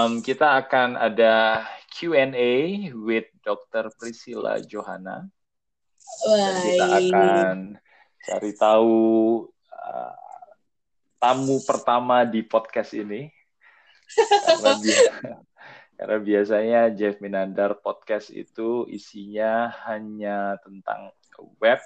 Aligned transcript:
um, 0.00 0.24
kita 0.24 0.56
akan 0.64 0.96
ada 0.96 1.64
Q&A 1.92 2.88
with 2.96 3.28
Dr. 3.44 3.92
Priscilla 3.96 4.56
Johanna. 4.62 5.28
Dan 6.24 6.54
kita 6.64 6.86
akan 6.96 7.56
cari 8.24 8.52
tahu 8.56 8.98
uh, 9.70 10.14
tamu 11.20 11.60
pertama 11.62 12.24
di 12.24 12.40
podcast 12.40 12.96
ini. 12.96 13.28
Karena, 14.10 14.72
bi 14.80 14.90
karena 16.00 16.18
biasanya 16.18 16.80
Jeff 16.96 17.20
Minandar 17.22 17.78
podcast 17.78 18.32
itu 18.32 18.88
isinya 18.90 19.70
hanya 19.86 20.58
tentang 20.64 21.14
web 21.62 21.78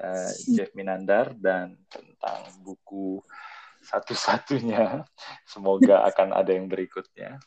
uh, 0.00 0.32
Jeff 0.50 0.72
Minandar 0.74 1.36
dan 1.38 1.78
tentang 1.92 2.42
buku 2.64 3.22
satu-satunya. 3.90 5.02
Semoga 5.52 6.06
akan 6.06 6.30
ada 6.38 6.54
yang 6.54 6.70
berikutnya 6.70 7.42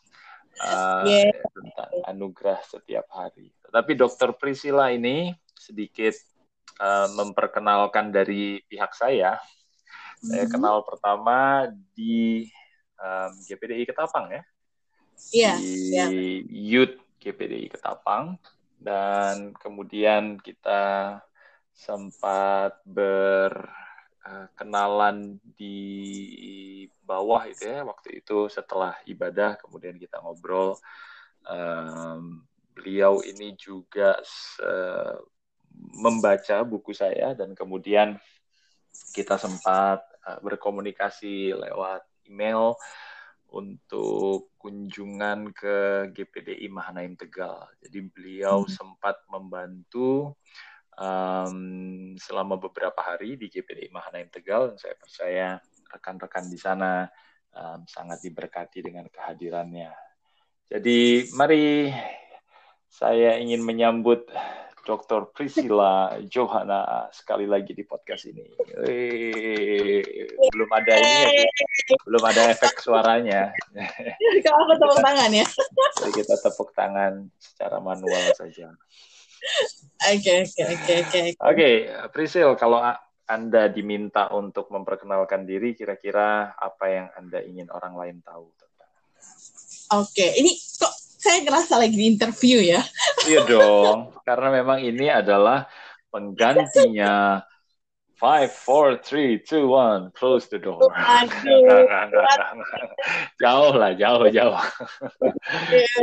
uh, 0.62 1.04
yeah. 1.08 1.34
tentang 1.56 1.92
anugerah 2.06 2.60
setiap 2.68 3.08
hari. 3.10 3.50
Tapi 3.64 3.92
Dokter 3.98 4.36
Priscilla 4.38 4.94
ini 4.94 5.34
sedikit 5.56 6.14
uh, 6.78 7.10
memperkenalkan 7.16 8.14
dari 8.14 8.62
pihak 8.68 8.94
saya. 8.94 9.40
Mm-hmm. 9.40 10.28
Saya 10.30 10.46
kenal 10.52 10.86
pertama 10.86 11.68
di 11.96 12.46
um, 13.00 13.32
GPDI 13.48 13.90
Ketapang 13.90 14.30
ya. 14.30 14.44
Yeah, 15.32 15.58
di 15.62 15.74
yeah. 15.94 16.10
Youth 16.52 16.98
GPDI 17.24 17.72
Ketapang 17.72 18.36
dan 18.84 19.56
kemudian 19.56 20.36
kita 20.44 21.22
sempat 21.74 22.78
ber 22.86 23.72
Eh, 24.24 24.48
kenalan 24.56 25.36
di 25.60 26.88
bawah 27.04 27.44
itu 27.44 27.68
ya 27.68 27.84
waktu 27.84 28.24
itu 28.24 28.48
setelah 28.48 28.96
ibadah 29.04 29.60
kemudian 29.60 30.00
kita 30.00 30.16
ngobrol 30.24 30.80
um, 31.44 32.40
beliau 32.72 33.20
ini 33.20 33.52
juga 33.60 34.16
uh, 34.64 35.20
membaca 36.00 36.64
buku 36.64 36.96
saya 36.96 37.36
dan 37.36 37.52
kemudian 37.52 38.16
kita 39.12 39.36
sempat 39.36 40.00
uh, 40.24 40.40
berkomunikasi 40.40 41.52
lewat 41.60 42.08
email 42.24 42.80
untuk 43.52 44.56
kunjungan 44.56 45.52
ke 45.52 46.08
GPDI 46.16 46.72
Mahanaim 46.72 47.20
Tegal. 47.20 47.68
Jadi 47.84 48.08
beliau 48.08 48.64
hmm. 48.64 48.72
sempat 48.72 49.20
membantu 49.28 50.40
um, 50.98 52.14
selama 52.18 52.58
beberapa 52.58 53.00
hari 53.00 53.36
di 53.40 53.50
GPDI 53.50 53.90
Mahanaim 53.90 54.30
Tegal 54.30 54.74
dan 54.74 54.78
saya 54.78 54.96
percaya 54.98 55.48
rekan-rekan 55.94 56.46
di 56.50 56.58
sana 56.58 57.06
um, 57.54 57.86
sangat 57.86 58.22
diberkati 58.22 58.82
dengan 58.82 59.06
kehadirannya. 59.10 59.94
Jadi 60.70 61.30
mari 61.38 61.92
saya 62.90 63.38
ingin 63.38 63.62
menyambut 63.62 64.26
Dr. 64.84 65.32
Priscilla 65.32 66.20
Johanna 66.28 67.08
sekali 67.16 67.48
lagi 67.48 67.72
di 67.72 67.88
podcast 67.88 68.28
ini. 68.28 68.44
Wee, 68.84 70.04
belum 70.52 70.70
ada 70.76 70.94
ini 71.00 71.40
ya, 71.40 71.48
belum 72.04 72.24
ada 72.28 72.52
efek 72.52 72.84
suaranya. 72.84 73.56
Kalau 74.44 74.60
aku 74.68 74.74
tepuk 74.76 75.00
tangan 75.00 75.32
ya. 75.32 75.48
Jadi 76.04 76.12
kita 76.20 76.36
tepuk 76.44 76.70
tangan 76.76 77.32
secara 77.40 77.80
manual 77.80 78.24
saja. 78.36 78.76
Oke, 80.04 80.32
oke, 80.44 80.62
oke, 80.68 80.94
oke. 81.04 81.20
Oke, 81.40 81.70
Prisil, 82.12 82.50
kalau 82.60 82.84
Anda 83.24 83.72
diminta 83.72 84.28
untuk 84.36 84.68
memperkenalkan 84.68 85.48
diri, 85.48 85.76
kira-kira 85.76 86.56
apa 86.60 86.86
yang 86.92 87.08
Anda 87.16 87.40
ingin 87.44 87.72
orang 87.72 87.96
lain 87.96 88.18
tahu 88.20 88.52
tentang 88.60 88.92
Oke, 90.04 90.28
ini 90.40 90.52
kok 90.58 90.94
saya 90.96 91.40
ngerasa 91.46 91.80
lagi 91.80 91.96
di 91.96 92.06
interview 92.10 92.60
ya? 92.60 92.82
Iya 93.24 93.48
dong, 93.48 94.12
karena 94.28 94.64
memang 94.64 94.84
ini 94.84 95.08
adalah 95.08 95.70
penggantinya 96.12 97.44
Five, 98.24 98.56
four, 98.56 98.96
three, 99.04 99.36
two, 99.36 99.68
one, 99.68 100.08
close 100.16 100.48
the 100.48 100.56
door. 100.56 100.80
jauh 103.44 103.74
lah, 103.76 103.92
jauh, 104.00 104.32
jauh. 104.32 104.56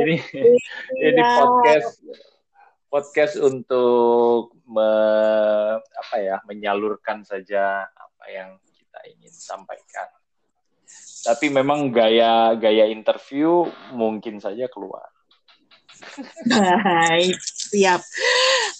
ini 0.04 0.20
ini 1.00 1.22
podcast 1.24 1.96
podcast 2.90 3.38
untuk 3.38 4.52
me, 4.66 4.90
apa 5.78 6.16
ya 6.18 6.36
menyalurkan 6.44 7.22
saja 7.22 7.86
apa 7.86 8.24
yang 8.26 8.58
kita 8.74 9.00
ingin 9.14 9.30
sampaikan. 9.32 10.10
Tapi 11.20 11.46
memang 11.54 11.94
gaya 11.94 12.58
gaya 12.58 12.90
interview 12.90 13.70
mungkin 13.94 14.42
saja 14.42 14.66
keluar. 14.66 15.06
Baik, 16.48 17.36
siap. 17.44 18.00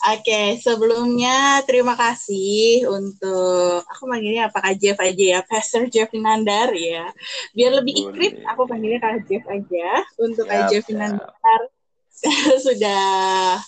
Oke, 0.08 0.56
sebelumnya 0.64 1.60
terima 1.68 1.92
kasih 1.92 2.88
untuk 2.88 3.84
aku 3.84 4.08
panggilnya 4.08 4.48
apa 4.48 4.64
Kak 4.64 4.76
Jeff 4.80 4.96
aja 4.96 5.24
ya, 5.36 5.40
Pastor 5.44 5.86
Jeff 5.92 6.08
Nandar 6.16 6.72
ya. 6.72 7.12
Biar 7.52 7.76
lebih 7.76 8.08
ikrip, 8.08 8.40
aku 8.48 8.64
panggilnya 8.64 8.98
Kak 9.04 9.28
Jeff 9.28 9.44
aja. 9.46 9.88
Untuk 10.16 10.48
Kak 10.48 10.72
Jeff 10.72 10.88
Nandar 10.88 11.60
sudah 12.66 13.60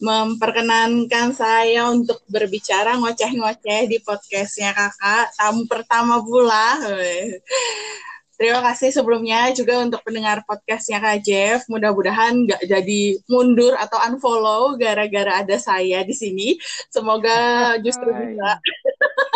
memperkenankan 0.00 1.36
saya 1.36 1.92
untuk 1.92 2.24
berbicara 2.24 2.96
ngoceh-ngoceh 2.96 3.84
di 3.84 4.00
podcastnya 4.00 4.72
kakak 4.72 5.36
tamu 5.36 5.68
pertama 5.68 6.24
pula. 6.24 6.80
Terima 8.40 8.64
kasih 8.64 8.88
sebelumnya 8.88 9.52
juga 9.52 9.84
untuk 9.84 10.00
pendengar 10.00 10.40
podcastnya 10.48 10.96
Kak 10.96 11.20
Jeff. 11.20 11.60
Mudah-mudahan 11.68 12.48
nggak 12.48 12.64
jadi 12.64 13.20
mundur 13.28 13.76
atau 13.76 14.00
unfollow 14.00 14.80
gara-gara 14.80 15.44
ada 15.44 15.60
saya 15.60 16.00
di 16.08 16.16
sini. 16.16 16.56
Semoga 16.88 17.36
justru 17.84 18.08
bisa. 18.08 18.56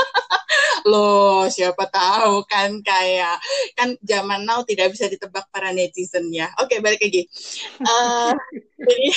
Loh, 0.88 1.44
siapa 1.52 1.84
tahu 1.92 2.48
kan 2.48 2.80
kayak 2.80 3.36
kan 3.76 3.92
zaman 4.00 4.48
now 4.48 4.64
tidak 4.64 4.96
bisa 4.96 5.04
ditebak 5.12 5.52
para 5.52 5.68
netizen 5.76 6.32
ya. 6.32 6.48
Oke, 6.64 6.80
balik 6.80 7.04
lagi. 7.04 7.28
Uh, 7.84 8.32
jadi 8.80 9.08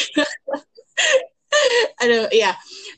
Aduh, 2.03 2.25
iya. 2.33 2.53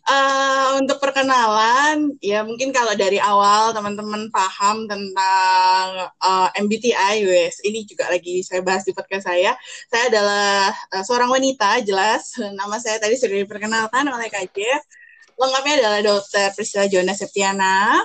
Uh, 0.10 0.82
untuk 0.82 0.98
perkenalan, 0.98 2.18
ya 2.24 2.42
mungkin 2.42 2.74
kalau 2.74 2.96
dari 2.98 3.22
awal 3.22 3.72
teman-teman 3.76 4.32
paham 4.34 4.90
tentang 4.90 6.10
uh, 6.18 6.50
eh, 6.50 6.62
MBTI, 6.66 7.16
wes 7.30 7.62
ini 7.62 7.86
juga 7.86 8.10
lagi 8.10 8.42
saya 8.42 8.66
bahas 8.66 8.84
di 8.84 8.92
podcast 8.96 9.30
saya. 9.30 9.54
Saya 9.88 10.04
adalah 10.10 10.74
uh, 10.96 11.04
seorang 11.06 11.30
wanita, 11.30 11.84
jelas. 11.86 12.36
Nama 12.60 12.76
saya 12.82 12.98
tadi 12.98 13.16
sudah 13.16 13.38
diperkenalkan 13.44 14.06
oleh 14.10 14.28
KJ. 14.32 14.58
Lengkapnya 15.40 15.76
adalah 15.86 16.00
Dr. 16.04 16.52
Priscilla 16.58 16.86
Jona 16.92 17.16
Septiana. 17.16 18.04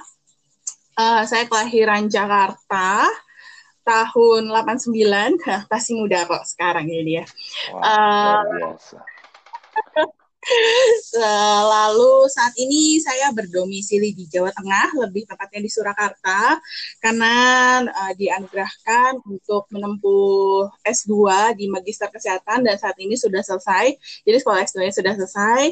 Uh, 0.95 1.27
saya 1.27 1.51
kelahiran 1.51 2.07
Jakarta 2.07 3.11
tahun 3.85 4.49
89, 4.49 5.69
pasti 5.69 5.93
muda 5.99 6.25
kok 6.25 6.45
sekarang 6.49 6.89
ini 6.89 7.21
ya. 7.21 7.25
Wow, 7.71 7.83
uh, 7.83 8.41
biasa. 8.49 8.99
Lalu 11.75 12.29
saat 12.29 12.55
ini 12.61 13.01
saya 13.01 13.33
berdomisili 13.33 14.13
di 14.13 14.29
Jawa 14.29 14.53
Tengah, 14.53 15.07
lebih 15.07 15.25
tepatnya 15.25 15.61
di 15.63 15.71
Surakarta, 15.71 16.59
karena 17.01 17.35
uh, 17.87 18.13
dianugerahkan 18.13 19.25
untuk 19.25 19.71
menempuh 19.73 20.69
S2 20.85 21.15
di 21.57 21.71
Magister 21.71 22.11
Kesehatan 22.13 22.67
dan 22.67 22.77
saat 22.77 22.97
ini 23.01 23.17
sudah 23.17 23.41
selesai. 23.41 23.97
Jadi 24.27 24.37
sekolah 24.43 24.61
S2-nya 24.67 24.93
sudah 24.93 25.13
selesai. 25.17 25.63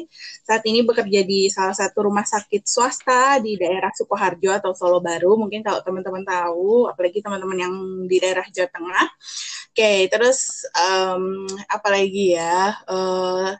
Saat 0.47 0.63
ini 0.65 0.81
bekerja 0.81 1.21
di 1.21 1.51
salah 1.51 1.75
satu 1.75 2.09
rumah 2.09 2.25
sakit 2.25 2.65
swasta 2.65 3.37
di 3.43 3.59
daerah 3.59 3.93
Sukoharjo 3.93 4.51
atau 4.57 4.71
Solo 4.73 5.03
Baru. 5.03 5.37
Mungkin 5.37 5.61
kalau 5.61 5.83
teman-teman 5.85 6.25
tahu, 6.25 6.89
apalagi 6.89 7.21
teman-teman 7.21 7.57
yang 7.57 7.73
di 8.09 8.17
daerah 8.17 8.45
Jawa 8.49 8.69
Tengah. 8.71 9.05
Oke, 9.73 9.81
okay, 9.81 9.99
terus 10.05 10.69
um, 10.77 11.49
apalagi 11.65 12.37
ya? 12.37 12.77
Uh, 12.85 13.57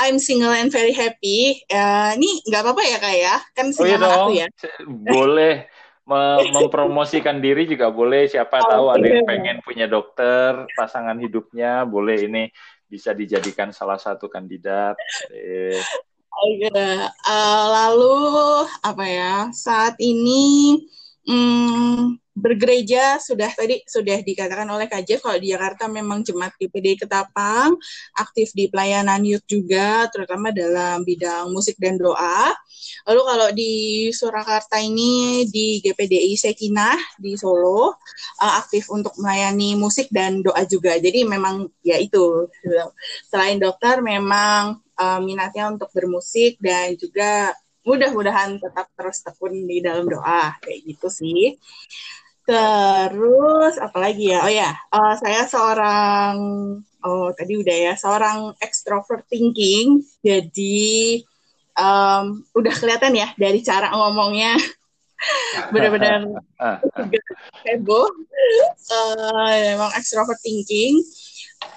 I'm 0.00 0.16
single 0.16 0.56
and 0.56 0.72
very 0.72 0.96
happy. 0.96 1.60
Ya, 1.68 2.16
ini 2.16 2.40
nggak 2.48 2.64
apa-apa 2.64 2.80
ya 2.80 2.96
kak 2.96 3.16
ya? 3.20 3.36
Kan 3.52 3.68
oh, 3.76 3.84
iya 3.84 3.96
dong. 4.00 4.32
ya. 4.32 4.48
Boleh 4.88 5.68
mempromosikan 6.56 7.44
diri 7.44 7.68
juga 7.68 7.92
boleh. 7.92 8.24
Siapa 8.24 8.56
oh, 8.56 8.68
tahu 8.72 8.86
ada 8.88 9.04
yang 9.04 9.28
pengen 9.28 9.60
punya 9.60 9.84
dokter, 9.84 10.64
pasangan 10.72 11.20
hidupnya, 11.20 11.84
boleh 11.84 12.24
ini 12.24 12.48
bisa 12.88 13.12
dijadikan 13.12 13.68
salah 13.68 14.00
satu 14.00 14.32
kandidat. 14.32 14.96
Eh. 15.28 15.76
Uh, 16.72 17.64
lalu 17.68 18.16
apa 18.80 19.04
ya? 19.04 19.52
Saat 19.52 20.00
ini 20.00 20.72
hmm, 21.30 22.20
bergereja 22.40 23.20
sudah 23.20 23.52
tadi 23.52 23.84
sudah 23.84 24.24
dikatakan 24.24 24.66
oleh 24.66 24.88
Kak 24.88 25.04
Jeff 25.04 25.20
kalau 25.20 25.36
di 25.36 25.52
Jakarta 25.52 25.86
memang 25.86 26.24
jemaat 26.24 26.56
GPD 26.56 27.04
Ketapang 27.04 27.76
aktif 28.16 28.56
di 28.56 28.66
pelayanan 28.72 29.20
youth 29.22 29.44
juga 29.44 30.08
terutama 30.08 30.50
dalam 30.50 31.04
bidang 31.04 31.52
musik 31.52 31.76
dan 31.76 32.00
doa. 32.00 32.50
Lalu 33.06 33.22
kalau 33.22 33.48
di 33.52 33.74
Surakarta 34.10 34.80
ini 34.80 35.44
di 35.52 35.84
GPDI 35.84 36.32
Sekinah 36.34 36.96
di 37.20 37.36
Solo 37.36 37.94
uh, 38.40 38.54
aktif 38.58 38.88
untuk 38.88 39.14
melayani 39.20 39.76
musik 39.76 40.08
dan 40.08 40.40
doa 40.40 40.64
juga. 40.64 40.96
Jadi 40.96 41.28
memang 41.28 41.68
ya 41.84 42.00
itu 42.00 42.48
selain 43.28 43.60
dokter 43.60 44.00
memang 44.00 44.80
uh, 44.96 45.20
minatnya 45.20 45.68
untuk 45.68 45.92
bermusik 45.92 46.56
dan 46.58 46.96
juga 46.96 47.52
mudah-mudahan 47.90 48.62
tetap 48.62 48.86
terus 48.94 49.18
tekun 49.26 49.66
di 49.66 49.82
dalam 49.82 50.06
doa 50.06 50.54
kayak 50.62 50.78
gitu 50.86 51.10
sih. 51.10 51.58
Terus 52.46 53.74
apalagi 53.82 54.30
ya? 54.30 54.38
Oh 54.46 54.52
ya, 54.52 54.70
uh, 54.94 55.14
saya 55.18 55.42
seorang 55.50 56.34
oh 57.02 57.28
tadi 57.34 57.58
udah 57.58 57.76
ya, 57.90 57.92
seorang 57.98 58.54
extrovert 58.62 59.26
thinking. 59.26 60.06
Jadi 60.22 61.18
um, 61.74 62.46
udah 62.54 62.74
kelihatan 62.78 63.18
ya 63.18 63.34
dari 63.34 63.58
cara 63.66 63.90
ngomongnya 63.90 64.54
benar-benar 65.74 66.30
heboh. 67.66 68.06
Uh, 68.90 69.54
memang 69.74 69.90
extrovert 69.98 70.38
thinking. 70.46 71.02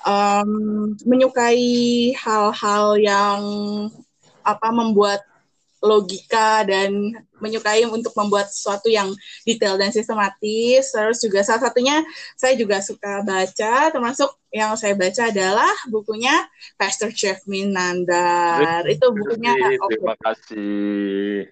Um, 0.07 0.95
menyukai 1.03 2.15
hal-hal 2.15 2.95
yang 2.99 3.41
apa 4.43 4.67
membuat 4.71 5.23
logika 5.83 6.63
dan 6.63 7.11
menyukai 7.43 7.83
untuk 7.83 8.15
membuat 8.15 8.47
sesuatu 8.47 8.87
yang 8.87 9.11
detail 9.43 9.75
dan 9.75 9.91
sistematis. 9.91 10.95
Terus 10.95 11.19
juga 11.19 11.43
salah 11.43 11.67
satunya 11.67 11.99
saya 12.39 12.55
juga 12.55 12.79
suka 12.79 13.19
baca, 13.27 13.91
termasuk 13.91 14.31
yang 14.55 14.71
saya 14.79 14.95
baca 14.95 15.27
adalah 15.27 15.73
bukunya 15.91 16.47
Pastor 16.79 17.11
Jeff 17.11 17.43
Minandar. 17.43 18.87
Itu 18.87 19.11
bukunya. 19.11 19.53
Terima 19.91 20.15
kasih. 20.23 21.51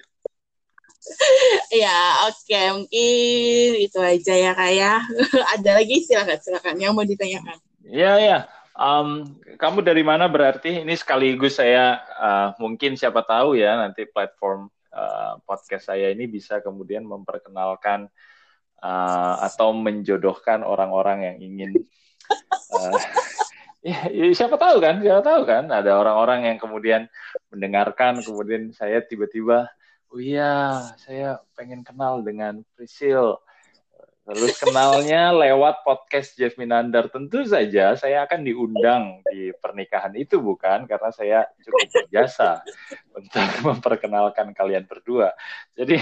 ya 1.74 2.30
oke 2.30 2.46
okay. 2.46 2.70
mungkin 2.70 3.70
itu 3.82 3.98
aja 3.98 4.34
ya 4.38 4.52
kak 4.54 4.70
ya 4.70 5.02
ada 5.58 5.72
lagi 5.82 6.06
silakan 6.06 6.38
silakan 6.38 6.78
yang 6.78 6.94
mau 6.94 7.02
ditanyakan 7.02 7.58
ya 7.82 8.22
ya 8.22 8.46
Um, 8.82 9.38
kamu 9.62 9.86
dari 9.86 10.02
mana 10.02 10.26
berarti? 10.26 10.82
Ini 10.82 10.98
sekaligus 10.98 11.62
saya 11.62 12.02
uh, 12.18 12.58
mungkin 12.58 12.98
siapa 12.98 13.22
tahu 13.22 13.54
ya 13.54 13.78
nanti 13.78 14.10
platform 14.10 14.74
uh, 14.90 15.38
podcast 15.46 15.94
saya 15.94 16.10
ini 16.10 16.26
bisa 16.26 16.66
kemudian 16.66 17.06
memperkenalkan 17.06 18.10
uh, 18.82 19.36
atau 19.46 19.70
menjodohkan 19.78 20.66
orang-orang 20.66 21.30
yang 21.30 21.38
ingin. 21.38 21.72
Uh, 22.74 22.98
ya, 23.94 24.10
ya, 24.10 24.26
siapa 24.34 24.58
tahu 24.58 24.82
kan? 24.82 24.98
Siapa 24.98 25.22
tahu 25.22 25.42
kan? 25.46 25.70
Ada 25.70 26.02
orang-orang 26.02 26.50
yang 26.50 26.58
kemudian 26.58 27.06
mendengarkan, 27.54 28.26
kemudian 28.26 28.74
saya 28.74 29.06
tiba-tiba, 29.06 29.70
oh 30.10 30.18
iya, 30.18 30.90
saya 30.98 31.38
pengen 31.54 31.86
kenal 31.86 32.26
dengan 32.26 32.66
Priscil 32.74 33.38
Terus 34.22 34.54
kenalnya 34.62 35.34
lewat 35.34 35.82
podcast 35.82 36.38
Jeff 36.38 36.54
Minandar. 36.54 37.10
Tentu 37.10 37.42
saja 37.42 37.98
saya 37.98 38.22
akan 38.30 38.46
diundang 38.46 39.18
di 39.34 39.50
pernikahan 39.58 40.14
itu 40.14 40.38
bukan 40.38 40.86
karena 40.86 41.10
saya 41.10 41.40
cukup 41.66 41.90
berjasa 41.90 42.62
untuk 43.18 43.42
memperkenalkan 43.68 44.54
kalian 44.54 44.86
berdua. 44.86 45.34
Jadi 45.74 45.98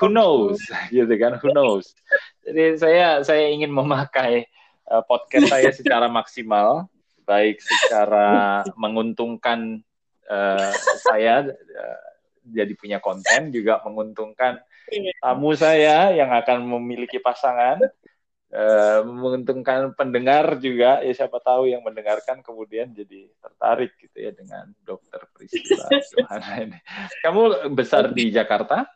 who 0.00 0.08
knows 0.08 0.56
gitu 0.88 1.12
kan 1.20 1.36
who 1.36 1.52
knows. 1.52 1.92
Jadi 2.48 2.80
saya 2.80 3.20
saya 3.20 3.44
ingin 3.52 3.76
memakai 3.76 4.48
uh, 4.88 5.04
podcast 5.04 5.52
saya 5.52 5.68
secara 5.68 6.08
maksimal 6.08 6.88
baik 7.28 7.60
secara 7.60 8.64
menguntungkan 8.72 9.84
uh, 10.32 10.72
saya 11.04 11.44
uh, 11.52 12.08
jadi 12.48 12.72
punya 12.72 12.98
konten 13.04 13.52
juga 13.52 13.84
menguntungkan 13.84 14.64
tamu 15.20 15.52
saya 15.54 16.12
yang 16.12 16.30
akan 16.32 16.64
memiliki 16.64 17.20
pasangan 17.20 17.80
uh, 18.52 19.00
menguntungkan 19.04 19.92
pendengar 19.94 20.56
juga 20.60 21.04
ya 21.04 21.12
siapa 21.12 21.40
tahu 21.40 21.68
yang 21.68 21.84
mendengarkan 21.84 22.40
kemudian 22.40 22.92
jadi 22.92 23.28
tertarik 23.40 23.92
gitu 24.00 24.16
ya 24.16 24.30
dengan 24.32 24.72
dokter 24.84 25.20
Priscila 25.32 25.88
ini. 26.64 26.78
Kamu 27.24 27.72
besar 27.72 28.12
di 28.12 28.32
Jakarta? 28.32 28.88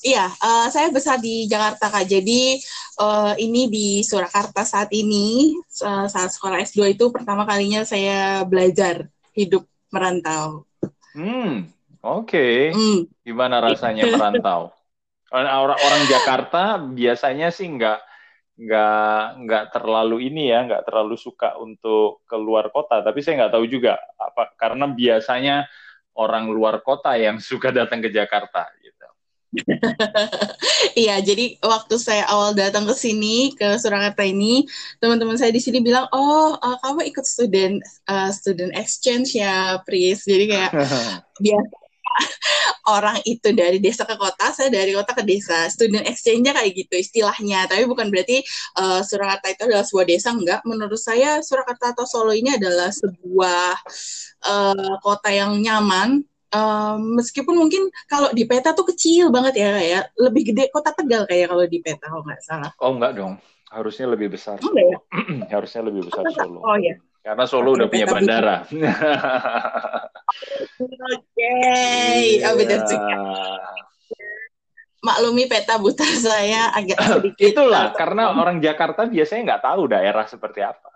Iya, 0.00 0.32
uh, 0.32 0.66
saya 0.72 0.88
besar 0.88 1.20
di 1.20 1.44
Jakarta 1.44 1.92
kak. 1.92 2.08
Jadi 2.08 2.56
uh, 3.04 3.36
ini 3.36 3.68
di 3.68 4.00
Surakarta 4.00 4.64
saat 4.64 4.88
ini 4.96 5.52
uh, 5.84 6.08
saat 6.08 6.32
sekolah 6.32 6.56
S2 6.64 6.96
itu 6.96 7.12
pertama 7.12 7.44
kalinya 7.44 7.84
saya 7.84 8.40
belajar 8.48 9.12
hidup 9.36 9.68
merantau. 9.92 10.64
Hmm, 11.12 11.68
Oke. 12.00 12.72
Okay. 12.72 12.76
Mm. 12.76 13.00
Gimana 13.20 13.60
rasanya 13.60 14.08
merantau? 14.08 14.72
Orang 15.30 15.78
orang 15.78 16.02
Jakarta 16.10 16.82
biasanya 16.90 17.54
sih 17.54 17.70
nggak 17.70 18.02
nggak 18.58 19.22
nggak 19.46 19.64
terlalu 19.70 20.26
ini 20.26 20.50
ya, 20.50 20.66
nggak 20.66 20.82
terlalu 20.90 21.14
suka 21.14 21.54
untuk 21.54 22.26
keluar 22.26 22.66
kota. 22.74 22.98
Tapi 22.98 23.22
saya 23.22 23.46
nggak 23.46 23.54
tahu 23.54 23.66
juga 23.70 23.94
apa 24.18 24.50
karena 24.58 24.90
biasanya 24.90 25.70
orang 26.18 26.50
luar 26.50 26.82
kota 26.82 27.14
yang 27.14 27.38
suka 27.46 27.70
datang 27.70 28.02
ke 28.02 28.10
Jakarta 28.10 28.66
gitu. 28.82 29.06
Iya, 30.98 31.22
jadi 31.22 31.62
waktu 31.62 31.94
saya 32.02 32.26
awal 32.26 32.54
datang 32.54 32.86
ke 32.86 32.94
sini 32.98 33.54
ke 33.54 33.78
Surakarta 33.78 34.26
ini, 34.26 34.66
teman-teman 34.98 35.38
saya 35.38 35.54
di 35.54 35.62
sini 35.62 35.78
bilang, 35.78 36.10
"Oh, 36.10 36.58
uh, 36.58 36.76
kamu 36.82 37.06
ikut 37.10 37.22
student 37.22 37.78
uh, 38.10 38.30
student 38.34 38.74
exchange 38.74 39.38
ya, 39.38 39.78
Pris." 39.86 40.26
Jadi 40.26 40.50
kayak 40.50 40.70
biasa 41.38 41.74
orang 42.96 43.18
itu 43.26 43.54
dari 43.54 43.78
desa 43.78 44.02
ke 44.04 44.16
kota, 44.18 44.50
saya 44.50 44.68
dari 44.68 44.92
kota 44.94 45.14
ke 45.14 45.22
desa. 45.22 45.68
Student 45.70 46.06
exchange-nya 46.06 46.52
kayak 46.56 46.72
gitu 46.74 46.94
istilahnya. 46.98 47.66
Tapi 47.70 47.86
bukan 47.86 48.10
berarti 48.10 48.42
uh, 48.78 49.00
Surakarta 49.04 49.46
itu 49.52 49.62
adalah 49.66 49.84
sebuah 49.86 50.06
desa, 50.06 50.28
enggak. 50.34 50.60
Menurut 50.66 51.00
saya 51.00 51.40
Surakarta 51.44 51.94
atau 51.94 52.04
Solo 52.06 52.34
ini 52.34 52.54
adalah 52.54 52.90
sebuah 52.90 53.66
uh, 54.46 54.94
kota 55.04 55.30
yang 55.30 55.56
nyaman. 55.60 56.24
Uh, 56.50 56.98
meskipun 56.98 57.54
mungkin 57.54 57.94
kalau 58.10 58.34
di 58.34 58.42
peta 58.42 58.74
tuh 58.74 58.82
kecil 58.90 59.30
banget 59.30 59.62
ya 59.62 59.70
kayak 59.70 60.04
lebih 60.18 60.50
gede 60.50 60.66
kota 60.74 60.90
Tegal 60.90 61.22
kayak 61.22 61.46
kalau 61.46 61.62
di 61.62 61.78
peta 61.78 62.10
kalau 62.10 62.26
nggak 62.26 62.42
salah. 62.42 62.74
Oh 62.82 62.90
enggak 62.90 63.14
dong, 63.14 63.38
harusnya 63.70 64.10
lebih 64.10 64.34
besar. 64.34 64.58
Oh, 64.58 64.74
ya? 64.74 64.98
harusnya 65.54 65.86
lebih 65.86 66.10
besar 66.10 66.26
Solo. 66.34 66.66
Oh 66.66 66.74
ya. 66.74 66.98
Karena 67.20 67.44
Solo 67.44 67.76
udah 67.76 67.86
punya 67.86 68.08
bandara. 68.08 68.64
Oke, 68.64 68.80
okay. 71.36 72.40
oh, 72.48 72.54
beda 72.56 72.76
juga. 72.88 73.16
Maklumi 75.00 75.48
peta 75.48 75.80
buta 75.80 76.04
saya 76.16 76.72
agak 76.76 77.00
sedikit. 77.00 77.40
Itulah, 77.40 77.96
karena 77.96 78.36
orang 78.36 78.60
Jakarta 78.60 79.08
biasanya 79.08 79.56
nggak 79.56 79.64
tahu 79.64 79.82
daerah 79.88 80.24
seperti 80.28 80.60
apa. 80.60 80.89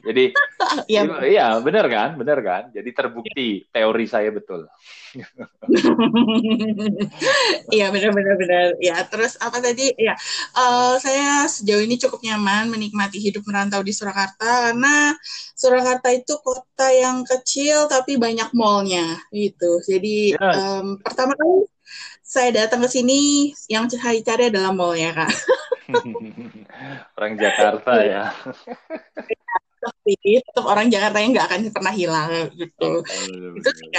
Jadi 0.00 0.24
ya, 0.94 1.04
iya 1.26 1.46
benar 1.60 1.84
kan, 1.92 2.16
benar 2.16 2.38
kan. 2.40 2.62
Jadi 2.72 2.90
terbukti 2.96 3.68
teori 3.68 4.06
saya 4.08 4.32
betul. 4.32 4.64
Iya 7.68 7.92
benar-benar 7.92 8.36
benar. 8.40 8.66
Ya 8.80 8.96
terus 9.04 9.36
apa 9.36 9.60
tadi? 9.60 9.92
Ya 10.00 10.16
uh, 10.56 10.96
saya 10.96 11.44
sejauh 11.48 11.84
ini 11.84 12.00
cukup 12.00 12.24
nyaman 12.24 12.72
menikmati 12.72 13.20
hidup 13.20 13.44
merantau 13.44 13.84
di 13.84 13.92
Surakarta 13.92 14.72
karena 14.72 15.12
Surakarta 15.52 16.08
itu 16.12 16.40
kota 16.40 16.88
yang 16.88 17.24
kecil 17.28 17.88
tapi 17.92 18.16
banyak 18.16 18.52
mallnya 18.56 19.20
gitu. 19.32 19.80
Jadi 19.84 20.32
ya. 20.32 20.80
um, 20.80 20.96
pertama 21.00 21.36
kali 21.36 21.68
saya 22.32 22.64
datang 22.64 22.80
ke 22.80 22.88
sini 22.88 23.52
yang 23.68 23.84
saya 23.92 24.16
cari 24.24 24.48
adalah 24.48 24.72
mallnya 24.72 25.12
kak. 25.12 25.32
Orang 27.20 27.36
Jakarta 27.36 27.92
ya. 28.00 28.32
Tapi 29.82 30.38
tetap 30.38 30.62
orang 30.62 30.86
Jakarta 30.86 31.18
yang 31.18 31.34
nggak 31.34 31.46
akan 31.50 31.60
pernah 31.74 31.94
hilang 31.94 32.30
gitu. 32.54 33.02
Oh, 33.02 33.58
itu 33.58 33.70
sih. 33.74 33.90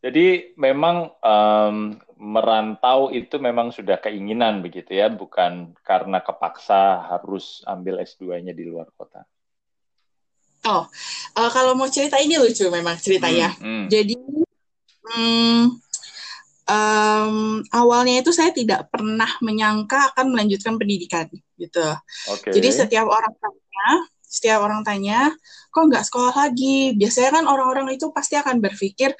Jadi 0.00 0.56
memang 0.56 1.12
um, 1.20 2.00
merantau 2.16 3.12
itu 3.12 3.36
memang 3.36 3.68
sudah 3.68 4.00
keinginan 4.00 4.64
begitu 4.64 4.96
ya, 4.96 5.12
bukan 5.12 5.76
karena 5.84 6.24
kepaksa 6.24 7.04
harus 7.04 7.60
ambil 7.68 8.00
S2-nya 8.00 8.56
di 8.56 8.64
luar 8.64 8.88
kota. 8.96 9.22
Oh, 10.64 10.88
uh, 11.36 11.50
kalau 11.52 11.72
mau 11.76 11.88
cerita 11.88 12.16
ini 12.20 12.36
lucu 12.36 12.68
memang 12.68 12.96
ceritanya. 12.96 13.52
Hmm, 13.60 13.64
hmm. 13.64 13.84
Jadi 13.92 14.14
hmm, 15.04 15.62
um, 16.68 17.36
awalnya 17.72 18.24
itu 18.24 18.32
saya 18.32 18.52
tidak 18.56 18.88
pernah 18.88 19.28
menyangka 19.44 20.16
akan 20.16 20.32
melanjutkan 20.32 20.80
pendidikan 20.80 21.28
gitu. 21.60 21.84
Okay. 22.40 22.56
Jadi 22.56 22.68
setiap 22.72 23.06
orang 23.06 23.34
tanya, 23.36 23.88
setiap 24.24 24.58
orang 24.64 24.80
tanya, 24.80 25.28
kok 25.68 25.84
nggak 25.84 26.04
sekolah 26.08 26.34
lagi? 26.34 26.96
Biasanya 26.96 27.30
kan 27.36 27.44
orang-orang 27.44 27.92
itu 27.92 28.08
pasti 28.10 28.40
akan 28.40 28.64
berpikir 28.64 29.12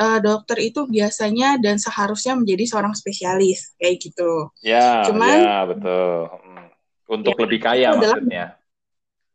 uh, 0.00 0.18
dokter 0.24 0.58
itu 0.64 0.88
biasanya 0.88 1.60
dan 1.60 1.76
seharusnya 1.76 2.34
menjadi 2.34 2.64
seorang 2.64 2.94
spesialis 2.96 3.76
kayak 3.76 4.00
gitu. 4.00 4.48
Ya, 4.64 5.04
Cuman, 5.04 5.36
ya 5.38 5.58
betul. 5.68 6.16
Hmm. 6.32 6.66
Untuk 7.04 7.36
ya, 7.36 7.40
lebih 7.44 7.60
kaya 7.60 7.88
maksudnya. 7.92 8.46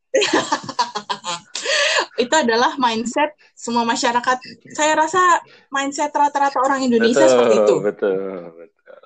itu 2.19 2.35
adalah 2.35 2.75
mindset 2.75 3.31
semua 3.55 3.87
masyarakat. 3.87 4.37
Saya 4.75 4.93
rasa 4.99 5.21
mindset 5.71 6.11
rata-rata 6.11 6.59
orang 6.59 6.83
Indonesia 6.83 7.23
betul, 7.23 7.31
seperti 7.31 7.55
itu. 7.55 7.75
Betul, 7.79 8.39
betul. 8.59 9.01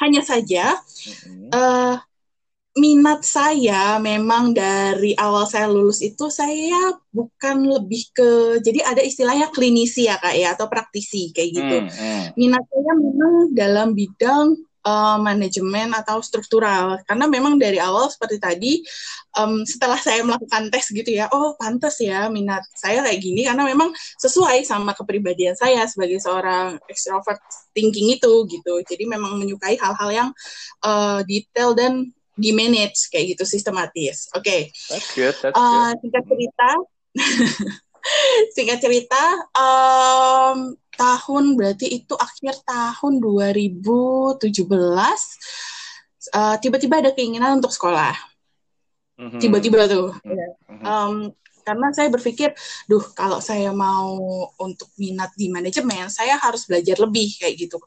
Hanya 0.00 0.22
saja 0.24 0.64
mm-hmm. 0.76 1.48
uh, 1.52 1.96
minat 2.72 3.20
saya 3.20 4.00
memang 4.00 4.56
dari 4.56 5.12
awal 5.20 5.44
saya 5.44 5.68
lulus 5.68 6.00
itu 6.00 6.32
saya 6.32 6.96
bukan 7.12 7.68
lebih 7.68 8.08
ke 8.16 8.30
jadi 8.64 8.96
ada 8.96 9.04
istilahnya 9.04 9.52
klinisi 9.52 10.08
ya 10.08 10.16
kak 10.16 10.32
ya 10.32 10.56
atau 10.56 10.72
praktisi 10.72 11.36
kayak 11.36 11.50
gitu. 11.52 11.76
Mm, 11.84 11.88
hmm. 11.92 12.24
Minat 12.40 12.64
saya 12.64 12.92
memang 12.96 13.34
dalam 13.52 13.88
bidang 13.92 14.56
uh, 14.88 15.18
manajemen 15.20 15.94
atau 15.94 16.24
struktural 16.24 16.96
karena 17.06 17.28
memang 17.28 17.60
dari 17.60 17.78
awal 17.78 18.10
seperti 18.10 18.36
tadi 18.40 18.72
um, 19.38 19.62
setelah 19.68 19.98
saya 19.98 20.24
melakukan 20.26 20.68
tes 20.72 20.90
gitu 20.90 21.10
ya 21.12 21.30
oh 21.30 21.54
pantas 21.56 22.00
ya 22.02 22.26
minat 22.28 22.62
saya 22.72 23.04
kayak 23.06 23.20
gini 23.22 23.46
karena 23.46 23.68
memang 23.68 23.92
sesuai 24.18 24.66
sama 24.66 24.92
kepribadian 24.96 25.54
saya 25.60 25.86
sebagai 25.86 26.18
seorang 26.18 26.80
extrovert 26.90 27.40
thinking 27.72 28.16
itu 28.16 28.32
gitu 28.50 28.74
jadi 28.84 29.04
memang 29.06 29.38
menyukai 29.38 29.78
hal-hal 29.78 30.10
yang 30.10 30.28
uh, 30.84 31.22
detail 31.24 31.72
dan 31.76 32.10
di 32.42 32.50
manage 32.50 33.06
kayak 33.06 33.38
gitu 33.38 33.46
sistematis 33.46 34.26
oke 34.34 34.42
okay. 34.42 34.74
that's 34.90 35.14
good 35.14 35.34
that's 35.38 35.54
uh, 35.54 35.94
singkat 36.02 36.24
cerita 36.26 36.68
singkat 38.58 38.78
cerita 38.82 39.22
um, 39.54 40.74
tahun 40.98 41.54
berarti 41.54 42.02
itu 42.02 42.14
akhir 42.18 42.66
tahun 42.66 43.22
2017 43.22 44.42
uh, 46.34 46.56
tiba-tiba 46.58 46.98
ada 46.98 47.14
keinginan 47.14 47.62
untuk 47.62 47.70
sekolah 47.70 48.12
mm-hmm. 49.22 49.40
tiba-tiba 49.40 49.86
tuh 49.86 50.10
mm-hmm. 50.26 50.82
um, 50.82 51.30
karena 51.62 51.94
saya 51.94 52.10
berpikir 52.10 52.50
duh 52.90 53.02
kalau 53.14 53.38
saya 53.38 53.70
mau 53.70 54.18
untuk 54.58 54.90
minat 54.98 55.30
di 55.38 55.46
manajemen 55.46 56.10
saya 56.10 56.34
harus 56.42 56.66
belajar 56.66 56.98
lebih 56.98 57.38
kayak 57.38 57.54
gitu 57.54 57.78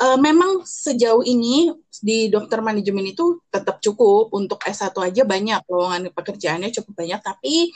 uh, 0.00 0.18
memang 0.18 0.64
sejauh 0.64 1.20
ini 1.22 1.70
di 2.00 2.32
dokter 2.32 2.64
manajemen 2.64 3.12
itu 3.12 3.38
tetap 3.52 3.78
cukup. 3.84 4.32
Untuk 4.32 4.64
S1 4.64 4.96
aja 4.96 5.22
banyak 5.28 5.60
lowongan 5.68 6.10
pekerjaannya 6.16 6.72
cukup 6.72 7.04
banyak. 7.04 7.20
Tapi 7.20 7.68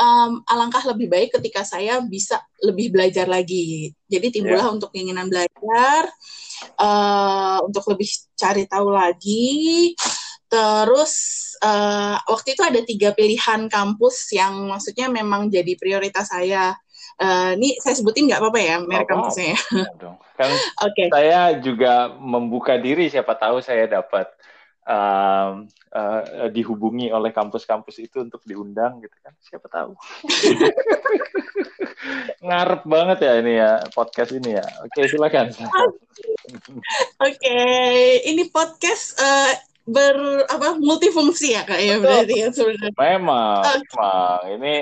um, 0.00 0.40
alangkah 0.48 0.82
lebih 0.88 1.12
baik 1.12 1.36
ketika 1.38 1.62
saya 1.62 2.00
bisa 2.00 2.40
lebih 2.64 2.90
belajar 2.90 3.28
lagi. 3.28 3.92
Jadi 4.08 4.40
timbullah 4.40 4.72
yeah. 4.72 4.74
untuk 4.74 4.90
keinginan 4.90 5.28
belajar 5.28 6.08
uh, 6.80 7.58
untuk 7.68 7.84
lebih 7.92 8.08
cari 8.34 8.64
tahu 8.64 8.88
lagi. 8.88 9.92
Terus 10.48 11.12
uh, 11.60 12.16
waktu 12.24 12.56
itu 12.56 12.62
ada 12.64 12.80
tiga 12.80 13.12
pilihan 13.12 13.68
kampus 13.68 14.32
yang 14.32 14.72
maksudnya 14.72 15.12
memang 15.12 15.52
jadi 15.52 15.76
prioritas 15.76 16.32
saya 16.32 16.72
Uh, 17.18 17.58
ini 17.58 17.74
saya 17.82 17.98
sebutin 17.98 18.30
nggak 18.30 18.38
apa-apa 18.38 18.60
ya 18.62 18.76
merek 18.78 19.10
oh, 19.10 19.18
kampusnya. 19.18 19.58
Ya. 19.58 20.14
Kan 20.38 20.50
okay. 20.86 21.10
saya 21.10 21.58
juga 21.58 22.14
membuka 22.14 22.78
diri 22.78 23.10
siapa 23.10 23.34
tahu 23.34 23.58
saya 23.58 23.90
dapat 23.90 24.30
uh, 24.86 25.66
uh, 25.92 26.22
dihubungi 26.54 27.10
oleh 27.10 27.34
kampus-kampus 27.34 27.98
itu 27.98 28.22
untuk 28.22 28.40
diundang 28.46 29.02
gitu 29.02 29.16
kan. 29.18 29.34
Siapa 29.42 29.66
tahu. 29.66 29.98
Ngarep 32.46 32.82
banget 32.86 33.18
ya 33.26 33.32
ini 33.42 33.52
ya 33.58 33.72
podcast 33.90 34.30
ini 34.32 34.54
ya. 34.54 34.66
Oke, 34.86 35.10
silakan. 35.10 35.50
Oke, 35.50 35.66
okay. 37.18 38.22
ini 38.30 38.46
podcast 38.48 39.18
uh, 39.18 39.52
ber 39.88 40.44
apa 40.52 40.76
multifungsi 40.76 41.56
ya 41.56 41.64
kak 41.64 41.80
ya 41.80 41.96
berarti 41.96 42.34
ya 42.44 42.48
sebenarnya. 42.52 42.92
Memang, 42.92 43.64
okay. 43.64 43.80
memang 43.88 44.40
ini 44.60 44.74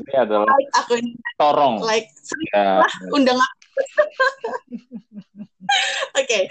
ini 0.00 0.12
adalah 0.16 0.48
like 0.48 0.72
aku 0.72 0.92
ini, 0.96 1.10
torong. 1.36 1.74
Like 1.84 2.08
ya. 2.56 2.80
undang 3.16 3.36
Oke, 6.14 6.28
okay. 6.28 6.42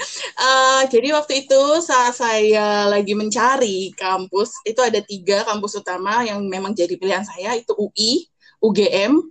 uh, 0.42 0.84
jadi 0.90 1.14
waktu 1.14 1.46
itu 1.46 1.62
saat 1.86 2.18
saya 2.18 2.90
lagi 2.90 3.14
mencari 3.14 3.94
kampus, 3.94 4.58
itu 4.66 4.82
ada 4.82 5.00
tiga 5.06 5.46
kampus 5.46 5.78
utama 5.80 6.26
yang 6.26 6.42
memang 6.50 6.74
jadi 6.74 6.98
pilihan 6.98 7.22
saya, 7.22 7.54
itu 7.54 7.72
UI, 7.78 8.26
UGM, 8.58 9.22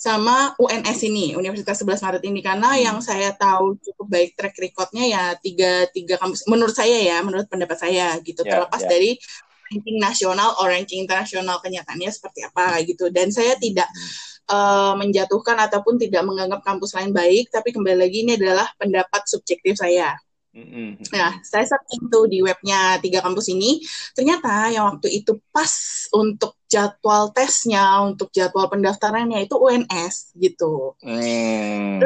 sama 0.00 0.56
UNS 0.56 0.98
ini 1.04 1.36
Universitas 1.36 1.84
11 1.84 2.00
Maret 2.00 2.22
ini. 2.24 2.40
Karena 2.40 2.72
hmm. 2.72 2.80
yang 2.80 2.98
saya 3.04 3.36
tahu 3.36 3.76
cukup 3.84 4.06
baik 4.08 4.30
track 4.32 4.56
recordnya 4.56 5.04
ya 5.04 5.24
tiga 5.36 5.84
tiga 5.92 6.16
kampus 6.16 6.48
menurut 6.48 6.72
saya 6.72 6.96
ya 6.96 7.20
menurut 7.20 7.44
pendapat 7.52 7.76
saya 7.76 8.16
gitu. 8.24 8.40
Yeah, 8.40 8.64
terlepas 8.64 8.80
yeah. 8.88 8.90
dari 8.96 9.10
ranking 9.70 9.98
nasional 10.00 10.56
atau 10.56 10.66
ranking 10.66 11.04
internasional 11.04 11.60
kenyataannya 11.60 12.08
seperti 12.08 12.48
apa 12.48 12.80
gitu. 12.88 13.12
Dan 13.12 13.28
saya 13.28 13.60
tidak 13.60 13.92
uh, 14.48 14.96
menjatuhkan 14.96 15.60
ataupun 15.68 16.00
tidak 16.00 16.24
menganggap 16.24 16.64
kampus 16.64 16.96
lain 16.96 17.12
baik 17.12 17.52
tapi 17.52 17.68
kembali 17.68 18.00
lagi 18.00 18.24
ini 18.24 18.40
adalah 18.40 18.72
pendapat 18.80 19.28
subjektif 19.28 19.76
saya 19.76 20.16
Mm-hmm. 20.50 21.14
Nah, 21.14 21.38
saya 21.46 21.62
searching 21.62 22.10
tuh 22.10 22.26
di 22.26 22.42
webnya 22.42 22.98
tiga 22.98 23.22
kampus 23.22 23.54
ini, 23.54 23.78
ternyata 24.18 24.66
yang 24.74 24.90
waktu 24.90 25.22
itu 25.22 25.38
pas 25.54 25.70
untuk 26.10 26.58
jadwal 26.66 27.30
tesnya, 27.30 28.02
untuk 28.02 28.34
jadwal 28.34 28.66
pendaftarannya 28.66 29.46
itu 29.46 29.54
UNS 29.54 30.34
gitu. 30.34 30.98
Mm. 31.06 32.02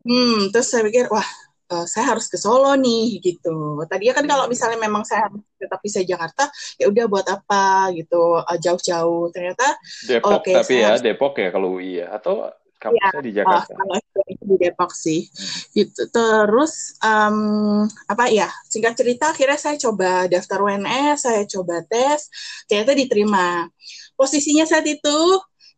Hmm, 0.00 0.40
terus 0.52 0.68
saya 0.68 0.84
pikir, 0.84 1.08
wah, 1.08 1.24
uh, 1.72 1.86
saya 1.88 2.12
harus 2.12 2.28
ke 2.28 2.36
Solo 2.36 2.76
nih 2.76 3.20
gitu. 3.24 3.80
Tadinya 3.88 4.20
kan 4.20 4.26
kalau 4.28 4.44
misalnya 4.44 4.76
memang 4.76 5.04
saya 5.08 5.28
tetap 5.56 5.80
bisa 5.80 6.04
Jakarta, 6.04 6.48
ya 6.76 6.92
udah 6.92 7.04
buat 7.08 7.26
apa 7.28 7.94
gitu, 7.96 8.36
uh, 8.36 8.58
jauh-jauh. 8.60 9.32
Ternyata, 9.32 9.80
Depok 10.04 10.44
okay, 10.44 10.54
tapi 10.60 10.74
ya 10.82 10.92
harus... 10.92 11.00
Depok 11.00 11.34
ya 11.40 11.48
kalau 11.48 11.80
UI 11.80 12.04
ya, 12.04 12.12
atau 12.12 12.52
kampusnya 12.80 13.20
ya, 13.20 13.22
di 13.22 13.32
Jakarta. 13.36 13.72
Oh, 13.76 14.00
di 14.24 14.56
Depok 14.56 14.90
sih. 14.96 15.28
Hmm. 15.28 15.76
Gitu. 15.76 16.02
Terus 16.08 16.96
um, 17.04 17.84
apa 18.08 18.32
ya? 18.32 18.48
Singkat 18.66 18.96
cerita 18.96 19.24
akhirnya 19.30 19.60
saya 19.60 19.76
coba 19.76 20.26
daftar 20.26 20.58
UNS, 20.64 21.28
saya 21.28 21.44
coba 21.44 21.84
tes, 21.84 22.32
ternyata 22.64 22.96
diterima. 22.96 23.68
Posisinya 24.16 24.64
saat 24.64 24.88
itu 24.88 25.18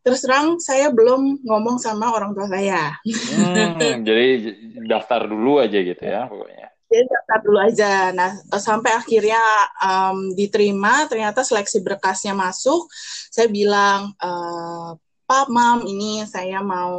terus 0.03 0.19
terang 0.27 0.59
saya 0.59 0.91
belum 0.91 1.47
ngomong 1.47 1.79
sama 1.79 2.11
orang 2.11 2.35
tua 2.35 2.51
saya. 2.51 2.99
Hmm, 3.07 4.03
jadi 4.09 4.55
daftar 4.87 5.31
dulu 5.31 5.63
aja 5.63 5.79
gitu 5.79 6.03
ya 6.03 6.27
pokoknya. 6.27 6.69
Jadi 6.91 7.05
daftar 7.07 7.39
dulu 7.47 7.59
aja. 7.63 7.93
Nah 8.11 8.31
sampai 8.59 8.93
akhirnya 8.99 9.43
um, 9.79 10.35
diterima, 10.35 11.07
ternyata 11.07 11.47
seleksi 11.47 11.81
berkasnya 11.87 12.35
masuk. 12.35 12.91
Saya 13.31 13.47
bilang 13.47 14.11
uh, 14.19 14.99
Pak, 15.33 15.49
Mam, 15.49 15.89
ini 15.89 16.29
saya 16.29 16.61
mau 16.61 16.93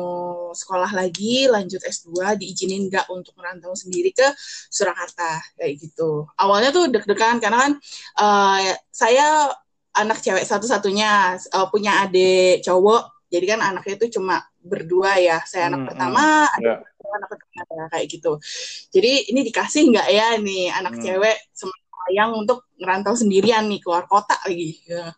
sekolah 0.58 0.90
lagi, 0.90 1.46
lanjut 1.46 1.78
S2, 1.86 2.34
diizinin 2.42 2.90
nggak 2.90 3.06
untuk 3.14 3.38
merantau 3.38 3.78
sendiri 3.78 4.10
ke 4.10 4.26
Surakarta, 4.74 5.38
kayak 5.54 5.78
gitu. 5.78 6.26
Awalnya 6.42 6.74
tuh 6.74 6.90
deg-degan, 6.90 7.38
karena 7.38 7.62
kan 7.62 7.72
uh, 8.18 8.74
saya 8.90 9.54
anak 9.94 10.18
cewek 10.26 10.50
satu-satunya, 10.50 11.38
uh, 11.54 11.70
punya 11.70 12.10
adik 12.10 12.66
cowok, 12.66 13.30
jadi 13.30 13.54
kan 13.54 13.60
anaknya 13.70 14.02
itu 14.02 14.18
cuma 14.18 14.42
berdua 14.66 15.22
ya, 15.22 15.38
saya 15.46 15.70
anak 15.70 15.86
hmm, 15.86 15.90
pertama, 15.94 16.26
hmm, 16.26 16.56
adik 16.58 16.74
yeah. 16.74 17.14
anak 17.14 17.30
pertama, 17.30 17.82
kayak 17.94 18.06
gitu. 18.18 18.32
Jadi 18.98 19.12
ini 19.30 19.46
dikasih 19.46 19.94
nggak 19.94 20.08
ya 20.10 20.28
nih 20.42 20.74
anak 20.74 20.98
hmm. 20.98 21.04
cewek 21.06 21.38
yang 22.10 22.34
untuk 22.34 22.66
ngerantau 22.82 23.14
sendirian 23.14 23.70
nih, 23.70 23.78
keluar 23.78 24.10
kota 24.10 24.34
lagi. 24.42 24.82
Ya 24.90 25.14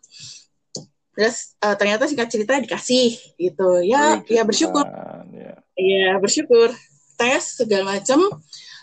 terus 1.16 1.56
uh, 1.64 1.72
ternyata 1.74 2.04
singkat 2.04 2.28
cerita 2.28 2.60
dikasih 2.60 3.16
gitu 3.40 3.80
ya 3.80 4.20
oh, 4.20 4.28
ya 4.28 4.44
bersyukur 4.44 4.84
ya. 5.32 5.56
ya 5.74 6.10
bersyukur 6.20 6.76
tes 7.16 7.56
segala 7.56 7.96
macam 7.96 8.20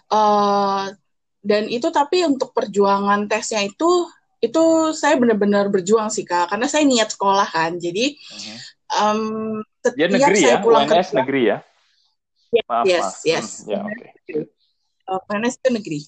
uh, 0.10 0.90
dan 1.46 1.70
itu 1.70 1.94
tapi 1.94 2.26
untuk 2.26 2.50
perjuangan 2.58 3.30
tesnya 3.30 3.62
itu 3.62 4.10
itu 4.42 4.92
saya 4.98 5.16
benar-benar 5.16 5.70
berjuang 5.70 6.10
sih 6.10 6.26
kak 6.26 6.50
karena 6.50 6.66
saya 6.66 6.84
niat 6.90 7.14
sekolah 7.14 7.48
kan 7.54 7.78
jadi 7.78 8.18
um, 8.98 9.62
setiap 9.86 10.10
ya, 10.10 10.18
negeri 10.18 10.42
saya 10.42 10.58
ya? 10.58 10.64
pulang 10.66 10.84
UNS 10.90 10.92
kerja, 10.92 11.14
negeri 11.22 11.42
ya 11.46 11.58
yes 12.50 12.66
maaf, 12.66 12.86
yes, 12.86 13.04
maaf. 13.06 13.16
yes. 13.24 13.48
Hmm, 13.62 13.72
ya, 13.72 13.80
okay. 13.86 14.10
Uh, 15.04 15.20
PNS 15.28 15.60
itu 15.60 15.70
negeri. 15.76 16.00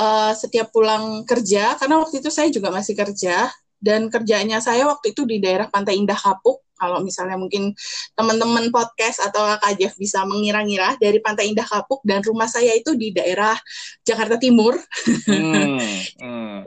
Uh, 0.00 0.32
setiap 0.32 0.72
pulang 0.72 1.28
kerja, 1.28 1.76
karena 1.76 2.00
waktu 2.00 2.24
itu 2.24 2.32
saya 2.32 2.48
juga 2.48 2.72
masih 2.72 2.96
kerja, 2.96 3.52
dan 3.80 4.12
kerjanya 4.12 4.60
saya 4.60 4.84
waktu 4.86 5.16
itu 5.16 5.24
di 5.24 5.40
daerah 5.40 5.66
Pantai 5.66 5.96
Indah 5.96 6.16
Kapuk 6.16 6.62
kalau 6.80 7.04
misalnya 7.04 7.36
mungkin 7.36 7.76
teman-teman 8.16 8.72
podcast 8.72 9.20
atau 9.20 9.44
Kak 9.60 9.76
Jeff 9.76 9.96
bisa 10.00 10.24
mengira-ngira 10.24 10.96
dari 10.96 11.20
Pantai 11.20 11.52
Indah 11.52 11.68
Kapuk 11.68 12.00
dan 12.04 12.24
rumah 12.24 12.48
saya 12.48 12.72
itu 12.72 12.96
di 12.96 13.12
daerah 13.12 13.52
Jakarta 14.00 14.40
Timur. 14.40 14.80
Hmm, 15.28 15.76
hmm. 16.24 16.60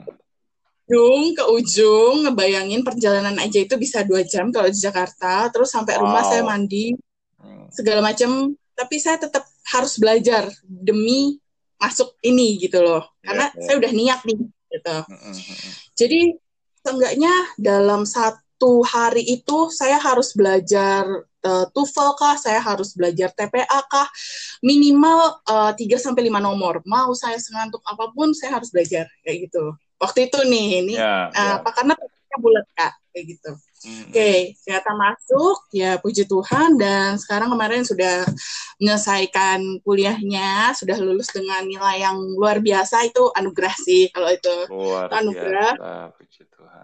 Ujung 0.86 1.34
ke 1.34 1.44
ujung, 1.50 2.14
ngebayangin 2.30 2.86
perjalanan 2.86 3.34
aja 3.42 3.58
itu 3.58 3.74
bisa 3.74 4.06
dua 4.06 4.22
jam 4.22 4.54
kalau 4.54 4.70
di 4.70 4.78
Jakarta. 4.78 5.50
Terus 5.50 5.74
sampai 5.74 5.98
wow. 5.98 6.06
rumah 6.06 6.22
saya 6.22 6.46
mandi, 6.46 6.94
hmm. 7.42 7.74
segala 7.74 7.98
macam 7.98 8.54
tapi 8.74 8.98
saya 8.98 9.22
tetap 9.22 9.46
harus 9.70 9.96
belajar 9.96 10.50
demi 10.66 11.38
masuk 11.78 12.18
ini 12.26 12.58
gitu 12.58 12.82
loh 12.82 13.14
karena 13.22 13.50
yeah, 13.50 13.56
yeah. 13.56 13.64
saya 13.64 13.74
udah 13.80 13.92
niat 13.94 14.20
nih 14.26 14.38
gitu 14.50 14.96
jadi 15.94 16.20
seenggaknya 16.84 17.32
dalam 17.56 18.04
satu 18.04 18.84
hari 18.84 19.24
itu 19.24 19.72
saya 19.72 19.96
harus 19.96 20.36
belajar 20.36 21.08
uh, 21.44 21.66
TOEFL 21.72 22.10
kah, 22.20 22.36
saya 22.36 22.60
harus 22.60 22.92
belajar 22.92 23.32
TPA 23.32 23.80
kah, 23.88 24.08
minimal 24.60 25.40
uh, 25.48 25.72
eh, 25.72 25.96
3 25.96 25.96
sampai 25.96 26.28
lima 26.28 26.44
nomor. 26.44 26.84
Mau 26.84 27.16
saya 27.16 27.40
sengantuk 27.40 27.80
apa 27.88 28.12
pun 28.12 28.36
saya 28.36 28.60
harus 28.60 28.68
belajar 28.68 29.08
kayak 29.24 29.48
gitu. 29.48 29.72
Waktu 29.96 30.28
itu 30.28 30.38
nih 30.44 30.66
ini 30.84 30.94
yeah, 31.00 31.32
uh, 31.32 31.36
yeah. 31.36 31.54
apa 31.60 31.70
karena 31.72 31.94
bulat 32.34 32.66
Kak 32.74 32.92
kayak 33.14 33.24
gitu. 33.30 33.52
Mm-hmm. 33.84 34.04
Oke, 34.08 34.16
okay, 34.16 34.38
ternyata 34.64 34.90
masuk 34.96 35.56
ya 35.76 35.90
puji 36.00 36.24
Tuhan 36.24 36.80
dan 36.80 37.20
sekarang 37.20 37.52
kemarin 37.52 37.84
sudah 37.84 38.24
menyelesaikan 38.80 39.60
kuliahnya, 39.84 40.72
sudah 40.72 40.96
lulus 40.98 41.28
dengan 41.30 41.62
nilai 41.68 42.00
yang 42.00 42.16
luar 42.34 42.64
biasa 42.64 43.04
itu 43.06 43.28
anugerah 43.36 43.76
sih 43.76 44.08
kalau 44.08 44.32
itu. 44.32 44.56
Luar 44.72 45.12
anugerah. 45.12 45.72
Biasa. 45.76 46.23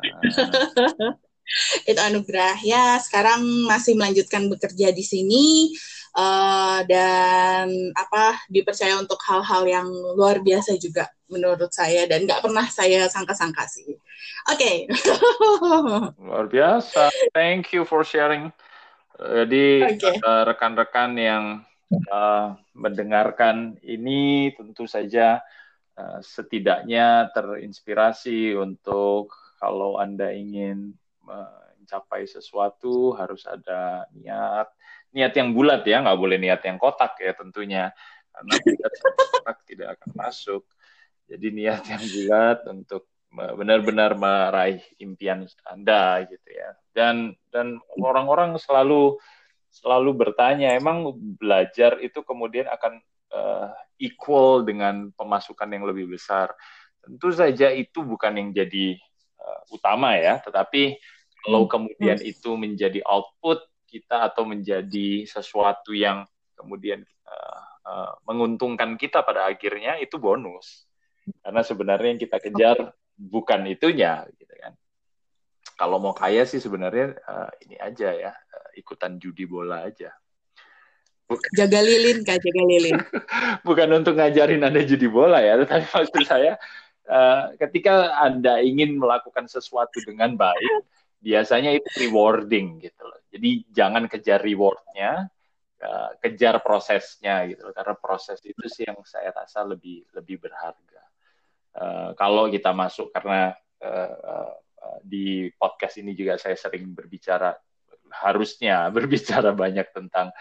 itu 1.91 1.99
anugerah 1.99 2.63
ya 2.63 2.95
sekarang 3.03 3.43
masih 3.67 3.99
melanjutkan 3.99 4.47
bekerja 4.47 4.95
di 4.95 5.03
sini 5.03 5.75
uh, 6.15 6.83
dan 6.87 7.91
apa 7.95 8.39
dipercaya 8.47 8.99
untuk 8.99 9.19
hal-hal 9.27 9.67
yang 9.67 9.89
luar 10.15 10.39
biasa 10.43 10.79
juga 10.79 11.11
menurut 11.31 11.71
saya 11.71 12.07
dan 12.11 12.27
nggak 12.27 12.43
pernah 12.43 12.67
saya 12.67 13.07
sangka-sangka 13.07 13.67
sih. 13.71 13.95
Oke. 14.51 14.87
Okay. 14.91 16.19
luar 16.27 16.51
biasa. 16.51 17.11
Thank 17.31 17.71
you 17.75 17.87
for 17.87 18.03
sharing. 18.03 18.51
Jadi 19.21 19.85
okay. 19.85 20.17
uh, 20.25 20.49
rekan-rekan 20.49 21.13
yang 21.15 21.45
uh, 22.11 22.57
mendengarkan 22.73 23.77
ini 23.85 24.51
tentu 24.57 24.89
saja 24.89 25.45
uh, 25.95 26.19
setidaknya 26.25 27.29
terinspirasi 27.37 28.57
untuk 28.57 29.37
kalau 29.61 30.01
anda 30.01 30.33
ingin 30.33 30.97
mencapai 31.21 32.25
sesuatu 32.25 33.13
harus 33.13 33.45
ada 33.45 34.09
niat. 34.17 34.73
Niat 35.13 35.37
yang 35.37 35.53
bulat 35.53 35.85
ya 35.85 36.01
nggak 36.01 36.17
boleh 36.17 36.41
niat 36.41 36.65
yang 36.65 36.81
kotak 36.81 37.21
ya 37.21 37.37
tentunya. 37.37 37.93
Karena 38.33 38.55
niat 38.57 38.95
kotak 39.05 39.59
tidak 39.69 39.89
akan 40.01 40.11
masuk. 40.17 40.65
Jadi 41.29 41.47
niat 41.53 41.85
yang 41.85 42.03
bulat 42.03 42.59
untuk 42.73 43.05
benar-benar 43.31 44.19
meraih 44.19 44.83
impian 44.99 45.45
anda 45.69 46.25
gitu 46.25 46.49
ya. 46.51 46.73
Dan 46.91 47.37
dan 47.53 47.79
orang-orang 48.01 48.57
selalu 48.57 49.21
selalu 49.71 50.11
bertanya 50.27 50.75
emang 50.75 51.15
belajar 51.39 52.03
itu 52.03 52.27
kemudian 52.27 52.67
akan 52.67 52.99
uh, 53.31 53.71
equal 54.03 54.67
dengan 54.67 55.15
pemasukan 55.15 55.69
yang 55.71 55.85
lebih 55.87 56.11
besar? 56.11 56.51
Tentu 57.01 57.31
saja 57.31 57.71
itu 57.71 58.03
bukan 58.03 58.35
yang 58.35 58.51
jadi 58.51 58.99
uh, 59.51 59.75
utama 59.75 60.15
ya 60.15 60.39
tetapi 60.39 60.95
kalau 61.43 61.67
hmm. 61.67 61.71
kemudian 61.71 62.19
hmm. 62.23 62.31
itu 62.31 62.51
menjadi 62.55 63.01
output 63.03 63.67
kita 63.91 64.31
atau 64.31 64.47
menjadi 64.47 65.27
sesuatu 65.27 65.91
yang 65.91 66.23
kemudian 66.55 67.03
uh, 67.27 67.63
uh, 67.91 68.13
menguntungkan 68.29 68.95
kita 68.95 69.27
pada 69.27 69.51
akhirnya 69.51 69.99
itu 69.99 70.15
bonus 70.23 70.87
karena 71.43 71.63
sebenarnya 71.67 72.09
yang 72.15 72.23
kita 72.23 72.37
kejar 72.39 72.77
bukan 73.19 73.67
itunya 73.69 74.25
gitu 74.39 74.55
kan 74.57 74.73
kalau 75.77 75.97
mau 75.97 76.13
kaya 76.13 76.45
sih 76.45 76.61
sebenarnya 76.61 77.17
uh, 77.25 77.51
ini 77.67 77.77
aja 77.81 78.13
ya 78.13 78.33
uh, 78.33 78.71
ikutan 78.77 79.17
judi 79.17 79.49
bola 79.49 79.89
aja 79.89 80.13
bukan. 81.29 81.51
jaga 81.59 81.81
lilin 81.83 82.21
kak 82.23 82.39
jaga 82.41 82.63
lilin 82.65 82.97
bukan 83.67 83.89
untuk 83.97 84.17
ngajarin 84.17 84.65
anda 84.65 84.85
judi 84.85 85.09
bola 85.09 85.41
ya 85.41 85.61
tetapi 85.61 85.85
maksud 85.89 86.25
saya 86.25 86.61
uh, 87.11 87.53
ketika 87.59 88.15
anda 88.23 88.63
ingin 88.63 88.97
melakukan 88.97 89.51
sesuatu 89.51 89.99
dengan 90.07 90.39
baik 90.39 90.87
biasanya 91.21 91.77
itu 91.77 92.09
rewarding 92.09 92.81
gitu 92.81 93.03
loh. 93.05 93.21
Jadi 93.29 93.69
jangan 93.71 94.09
kejar 94.09 94.41
rewardnya, 94.41 95.29
uh, 95.85 96.11
kejar 96.23 96.65
prosesnya 96.65 97.45
gitu 97.51 97.69
loh. 97.69 97.75
Karena 97.77 97.95
proses 97.99 98.41
itu 98.47 98.65
sih 98.71 98.89
yang 98.89 99.03
saya 99.05 99.35
rasa 99.35 99.67
lebih 99.67 100.09
lebih 100.17 100.41
berharga. 100.41 101.03
Uh, 101.71 102.11
kalau 102.19 102.51
kita 102.51 102.75
masuk 102.75 103.15
karena 103.15 103.55
uh, 103.85 104.17
uh, 104.17 104.99
di 105.05 105.53
podcast 105.55 106.01
ini 106.01 106.17
juga 106.17 106.41
saya 106.41 106.57
sering 106.57 106.97
berbicara 106.97 107.55
harusnya 108.11 108.89
berbicara 108.97 109.55
banyak 109.55 109.93
tentang 109.93 110.33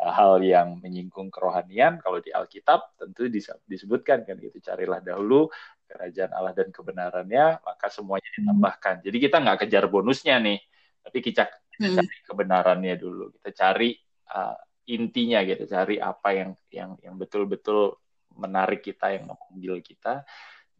hal 0.00 0.40
yang 0.40 0.80
menyinggung 0.80 1.28
kerohanian. 1.28 2.00
Kalau 2.00 2.22
di 2.24 2.32
Alkitab 2.32 2.96
tentu 2.96 3.28
disebutkan 3.68 4.24
kan 4.24 4.40
gitu, 4.40 4.56
carilah 4.62 5.02
dahulu 5.04 5.52
kerajaan 5.90 6.30
Allah 6.30 6.54
dan 6.54 6.70
kebenarannya, 6.70 7.58
maka 7.66 7.86
semuanya 7.90 8.30
hmm. 8.30 8.36
ditambahkan. 8.38 8.94
Jadi 9.02 9.16
kita 9.18 9.36
nggak 9.42 9.58
kejar 9.66 9.84
bonusnya 9.90 10.38
nih, 10.38 10.62
tapi 11.02 11.18
kita, 11.18 11.50
kita 11.74 11.86
hmm. 11.90 11.96
cari 11.98 12.16
kebenarannya 12.30 12.94
dulu. 12.94 13.34
Kita 13.34 13.50
cari 13.50 13.90
uh, 14.30 14.56
intinya 14.86 15.42
gitu, 15.42 15.66
cari 15.66 15.98
apa 15.98 16.28
yang 16.30 16.50
yang 16.70 16.90
yang 17.02 17.14
betul-betul 17.18 17.98
menarik 18.38 18.86
kita, 18.86 19.10
yang 19.10 19.26
memanggil 19.26 19.82
kita. 19.82 20.22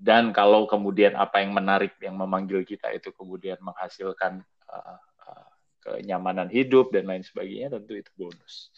Dan 0.00 0.32
kalau 0.32 0.64
kemudian 0.64 1.12
apa 1.18 1.44
yang 1.44 1.52
menarik, 1.52 1.98
yang 2.00 2.16
memanggil 2.16 2.64
kita 2.64 2.88
itu 2.94 3.12
kemudian 3.12 3.60
menghasilkan 3.60 4.40
uh, 4.70 4.96
uh, 5.28 5.50
kenyamanan 5.84 6.48
hidup 6.48 6.88
dan 6.94 7.04
lain 7.10 7.20
sebagainya, 7.20 7.76
tentu 7.76 7.98
itu 7.98 8.08
bonus 8.16 8.72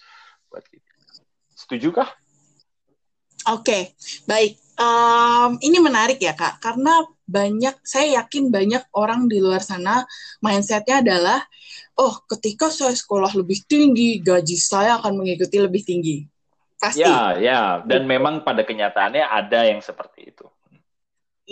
buat 0.50 0.66
kita. 0.66 0.90
Setujukah? 1.54 2.10
Oke, 3.50 3.66
okay, 3.66 3.82
baik. 4.26 4.61
Um, 4.72 5.60
ini 5.60 5.78
menarik 5.84 6.16
ya 6.16 6.32
kak, 6.32 6.64
karena 6.64 7.04
banyak, 7.28 7.76
saya 7.84 8.24
yakin 8.24 8.48
banyak 8.48 8.82
orang 8.96 9.28
di 9.28 9.36
luar 9.36 9.60
sana 9.60 10.04
mindsetnya 10.40 11.04
adalah, 11.04 11.44
oh 12.00 12.24
ketika 12.24 12.72
saya 12.72 12.96
sekolah 12.96 13.36
lebih 13.36 13.64
tinggi, 13.68 14.20
gaji 14.24 14.56
saya 14.56 14.96
akan 14.96 15.20
mengikuti 15.20 15.56
lebih 15.60 15.82
tinggi. 15.84 16.24
Pasti. 16.80 17.04
Ya, 17.04 17.38
ya. 17.38 17.60
Dan 17.84 18.10
memang 18.10 18.42
pada 18.42 18.66
kenyataannya 18.66 19.22
ada 19.22 19.60
yang 19.68 19.78
seperti 19.78 20.34
itu. 20.34 20.48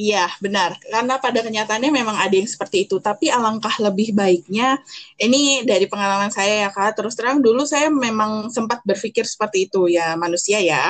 Iya, 0.00 0.32
benar. 0.40 0.80
Karena 0.80 1.20
pada 1.20 1.44
kenyataannya 1.44 1.92
memang 1.92 2.16
ada 2.16 2.32
yang 2.32 2.48
seperti 2.48 2.88
itu. 2.88 2.96
Tapi 3.04 3.28
alangkah 3.28 3.76
lebih 3.84 4.16
baiknya, 4.16 4.80
ini 5.20 5.60
dari 5.68 5.84
pengalaman 5.84 6.32
saya 6.32 6.64
ya 6.64 6.70
Kak, 6.72 6.96
terus 6.96 7.12
terang 7.12 7.44
dulu 7.44 7.68
saya 7.68 7.92
memang 7.92 8.48
sempat 8.48 8.80
berpikir 8.80 9.28
seperti 9.28 9.68
itu 9.68 9.92
ya 9.92 10.16
manusia 10.16 10.56
ya. 10.64 10.88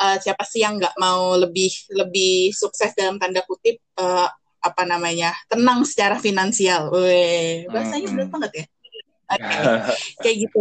Uh, 0.00 0.16
siapa 0.24 0.48
sih 0.48 0.64
yang 0.64 0.80
nggak 0.80 0.96
mau 0.96 1.36
lebih 1.36 1.68
lebih 1.92 2.56
sukses 2.56 2.96
dalam 2.96 3.20
tanda 3.20 3.44
kutip 3.44 3.76
uh, 4.00 4.32
apa 4.64 4.82
namanya 4.88 5.36
tenang 5.52 5.84
secara 5.84 6.16
finansial. 6.16 6.88
Weh, 6.88 7.68
bahasanya 7.68 8.16
berat 8.16 8.30
banget 8.32 8.50
ya. 8.56 8.64
Okay. 9.28 9.60
Kayak 10.24 10.36
gitu. 10.48 10.60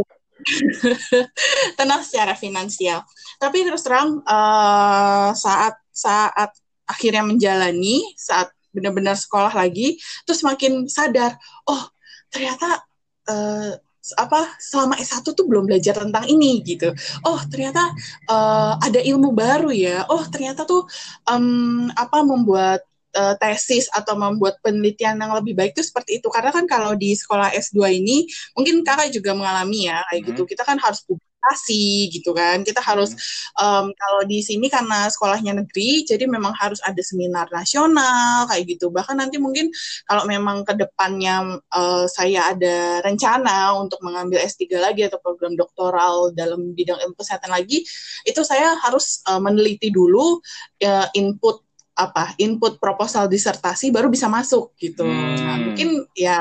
tenang 1.79 2.03
secara 2.03 2.35
finansial. 2.35 3.07
Tapi 3.39 3.63
terus 3.63 3.79
terang 3.87 4.19
uh, 4.27 5.31
saat 5.31 5.79
saat 5.95 6.51
akhirnya 6.91 7.23
menjalani 7.23 8.03
saat 8.19 8.51
benar-benar 8.75 9.15
sekolah 9.15 9.51
lagi 9.51 9.99
terus 10.27 10.43
makin 10.43 10.87
sadar 10.91 11.35
oh 11.67 11.83
ternyata 12.31 12.83
uh, 13.27 13.75
apa 14.17 14.57
selama 14.57 14.97
S1 14.97 15.21
tuh 15.21 15.45
belum 15.45 15.69
belajar 15.69 15.93
tentang 15.93 16.25
ini 16.25 16.57
gitu. 16.65 16.89
Oh, 17.21 17.37
ternyata 17.45 17.93
uh, 18.25 18.73
ada 18.81 18.97
ilmu 18.97 19.29
baru 19.29 19.69
ya. 19.69 20.09
Oh, 20.09 20.25
ternyata 20.25 20.65
tuh 20.65 20.89
um, 21.29 21.85
apa 21.93 22.25
membuat 22.25 22.81
uh, 23.13 23.37
tesis 23.37 23.87
atau 23.93 24.17
membuat 24.17 24.57
penelitian 24.65 25.21
yang 25.21 25.31
lebih 25.37 25.53
baik 25.53 25.77
itu 25.77 25.85
seperti 25.85 26.17
itu. 26.17 26.27
Karena 26.33 26.49
kan 26.49 26.65
kalau 26.65 26.97
di 26.97 27.13
sekolah 27.13 27.53
S2 27.53 28.01
ini 28.01 28.25
mungkin 28.57 28.81
Kakak 28.81 29.13
juga 29.13 29.37
mengalami 29.37 29.85
ya 29.85 30.01
kayak 30.09 30.21
gitu. 30.25 30.29
hmm. 30.33 30.37
gitu. 30.49 30.51
Kita 30.57 30.63
kan 30.65 30.77
harus 30.81 31.05
presentasi 31.41 32.13
gitu 32.13 32.31
kan. 32.37 32.61
Kita 32.61 32.79
harus 32.79 33.17
um, 33.57 33.89
kalau 33.97 34.21
di 34.29 34.45
sini 34.45 34.69
karena 34.69 35.09
sekolahnya 35.09 35.57
negeri, 35.57 36.05
jadi 36.05 36.29
memang 36.29 36.53
harus 36.53 36.77
ada 36.85 37.01
seminar 37.01 37.49
nasional 37.49 38.45
kayak 38.45 38.77
gitu. 38.77 38.93
Bahkan 38.93 39.17
nanti 39.17 39.41
mungkin 39.41 39.73
kalau 40.05 40.29
memang 40.29 40.61
ke 40.61 40.77
depannya 40.77 41.57
uh, 41.73 42.05
saya 42.05 42.53
ada 42.53 43.01
rencana 43.01 43.73
untuk 43.81 43.97
mengambil 44.05 44.39
S3 44.45 44.69
lagi 44.77 45.01
atau 45.09 45.17
program 45.17 45.57
doktoral 45.57 46.31
dalam 46.37 46.77
bidang 46.77 47.01
ilmu 47.01 47.17
kesehatan 47.17 47.49
lagi, 47.49 47.81
itu 48.23 48.41
saya 48.45 48.77
harus 48.85 49.25
uh, 49.25 49.41
meneliti 49.41 49.89
dulu 49.89 50.39
uh, 50.85 51.07
input 51.17 51.65
apa 51.91 52.33
input 52.39 52.79
proposal 52.79 53.27
disertasi 53.27 53.91
baru 53.91 54.07
bisa 54.07 54.29
masuk 54.31 54.73
gitu. 54.79 55.03
Hmm. 55.03 55.37
Nah, 55.43 55.57
mungkin 55.59 56.07
ya 56.15 56.39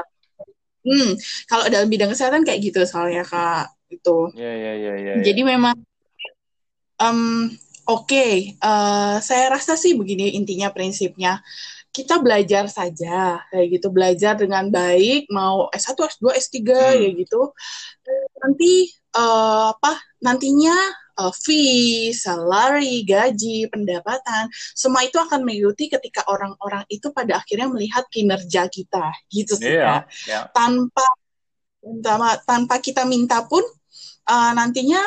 hmm 0.80 1.12
kalau 1.44 1.68
dalam 1.68 1.92
bidang 1.92 2.08
kesehatan 2.08 2.40
kayak 2.40 2.72
gitu 2.72 2.80
soalnya 2.88 3.20
Kak 3.20 3.79
gitu. 3.90 4.30
Iya 4.38 4.52
iya 4.54 4.72
iya. 4.78 4.92
Ya, 4.96 5.14
Jadi 5.20 5.42
memang 5.42 5.76
um, 7.02 7.50
oke, 7.90 8.06
okay. 8.06 8.54
uh, 8.62 8.70
eh, 8.70 9.16
saya 9.20 9.50
rasa 9.50 9.74
sih 9.74 9.98
begini 9.98 10.38
intinya 10.38 10.70
prinsipnya 10.70 11.42
kita 11.90 12.22
belajar 12.22 12.70
saja 12.70 13.42
kayak 13.50 13.66
gitu 13.66 13.90
belajar 13.90 14.38
dengan 14.38 14.70
baik 14.70 15.26
mau 15.26 15.66
S1 15.74 15.98
S2 15.98 16.38
S3 16.38 16.58
hmm. 16.62 16.98
ya 17.02 17.10
gitu 17.18 17.50
nanti 18.38 18.94
uh, 19.18 19.74
apa 19.74 19.98
nantinya 20.22 20.78
uh, 21.20 21.32
fee, 21.34 22.14
salary, 22.16 23.04
gaji, 23.04 23.68
pendapatan, 23.68 24.48
semua 24.72 25.04
itu 25.04 25.20
akan 25.20 25.44
mengikuti 25.44 25.92
ketika 25.92 26.24
orang-orang 26.30 26.86
itu 26.88 27.12
pada 27.12 27.44
akhirnya 27.44 27.68
melihat 27.68 28.08
kinerja 28.08 28.72
kita, 28.72 29.12
gitu 29.28 29.52
sih 29.60 29.76
yeah, 29.76 30.08
ya. 30.24 30.40
Yeah. 30.40 30.44
Tanpa 30.56 31.04
tanpa 32.44 32.76
kita 32.80 33.08
minta 33.08 33.44
pun 33.48 33.64
uh, 34.28 34.52
nantinya 34.56 35.00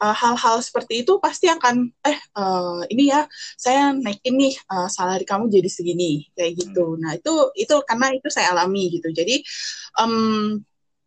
uh, 0.00 0.16
hal-hal 0.16 0.58
seperti 0.64 1.04
itu 1.04 1.20
pasti 1.20 1.46
akan 1.46 1.92
eh 2.02 2.18
uh, 2.34 2.82
ini 2.88 3.12
ya 3.12 3.28
saya 3.54 3.92
naik 3.92 4.24
ini 4.24 4.56
uh, 4.72 4.88
salary 4.88 5.28
kamu 5.28 5.52
jadi 5.52 5.68
segini 5.68 6.26
kayak 6.32 6.56
gitu. 6.58 6.96
Hmm. 6.96 7.00
Nah 7.04 7.12
itu 7.20 7.32
itu 7.54 7.74
karena 7.84 8.06
itu 8.16 8.28
saya 8.32 8.56
alami 8.56 8.96
gitu. 8.98 9.12
Jadi 9.12 9.44
um, 10.00 10.58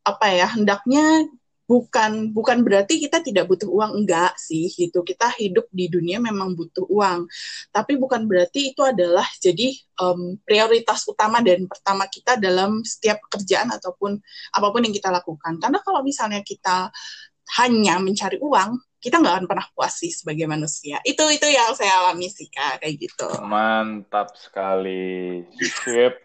apa 0.03 0.27
ya 0.35 0.47
hendaknya 0.51 1.25
bukan 1.63 2.35
bukan 2.35 2.59
berarti 2.59 2.99
kita 2.99 3.23
tidak 3.23 3.47
butuh 3.47 3.71
uang 3.71 4.03
enggak 4.03 4.35
sih 4.35 4.67
gitu 4.67 4.99
kita 4.99 5.31
hidup 5.39 5.63
di 5.71 5.87
dunia 5.87 6.19
memang 6.19 6.59
butuh 6.59 6.83
uang 6.91 7.23
tapi 7.71 7.95
bukan 7.95 8.27
berarti 8.27 8.75
itu 8.75 8.83
adalah 8.83 9.23
jadi 9.39 9.71
um, 10.03 10.35
prioritas 10.43 11.07
utama 11.07 11.39
dan 11.39 11.63
pertama 11.63 12.03
kita 12.11 12.35
dalam 12.35 12.83
setiap 12.83 13.23
pekerjaan 13.25 13.71
ataupun 13.71 14.19
apa 14.51 14.67
pun 14.75 14.81
yang 14.83 14.91
kita 14.91 15.07
lakukan 15.07 15.55
karena 15.55 15.79
kalau 15.79 16.03
misalnya 16.03 16.43
kita 16.43 16.91
hanya 17.59 17.99
mencari 17.99 18.39
uang, 18.39 18.79
kita 19.03 19.19
nggak 19.19 19.35
akan 19.35 19.47
pernah 19.51 19.67
puas 19.75 19.99
sih 19.99 20.11
sebagai 20.15 20.47
manusia. 20.47 21.03
Itu 21.03 21.27
itu 21.27 21.43
yang 21.43 21.75
saya 21.75 22.07
alami 22.07 22.31
sih 22.31 22.47
kak, 22.47 22.79
kayak 22.79 22.95
gitu. 22.95 23.27
Mantap 23.43 24.31
sekali, 24.39 25.43
Sip. 25.59 26.23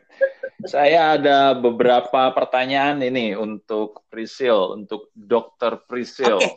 saya 0.67 1.19
ada 1.19 1.59
beberapa 1.59 2.31
pertanyaan 2.31 3.03
ini 3.03 3.35
untuk 3.35 4.07
Prisil, 4.07 4.79
untuk 4.79 5.11
Dokter 5.15 5.83
Prisil. 5.91 6.39
Okay. 6.39 6.55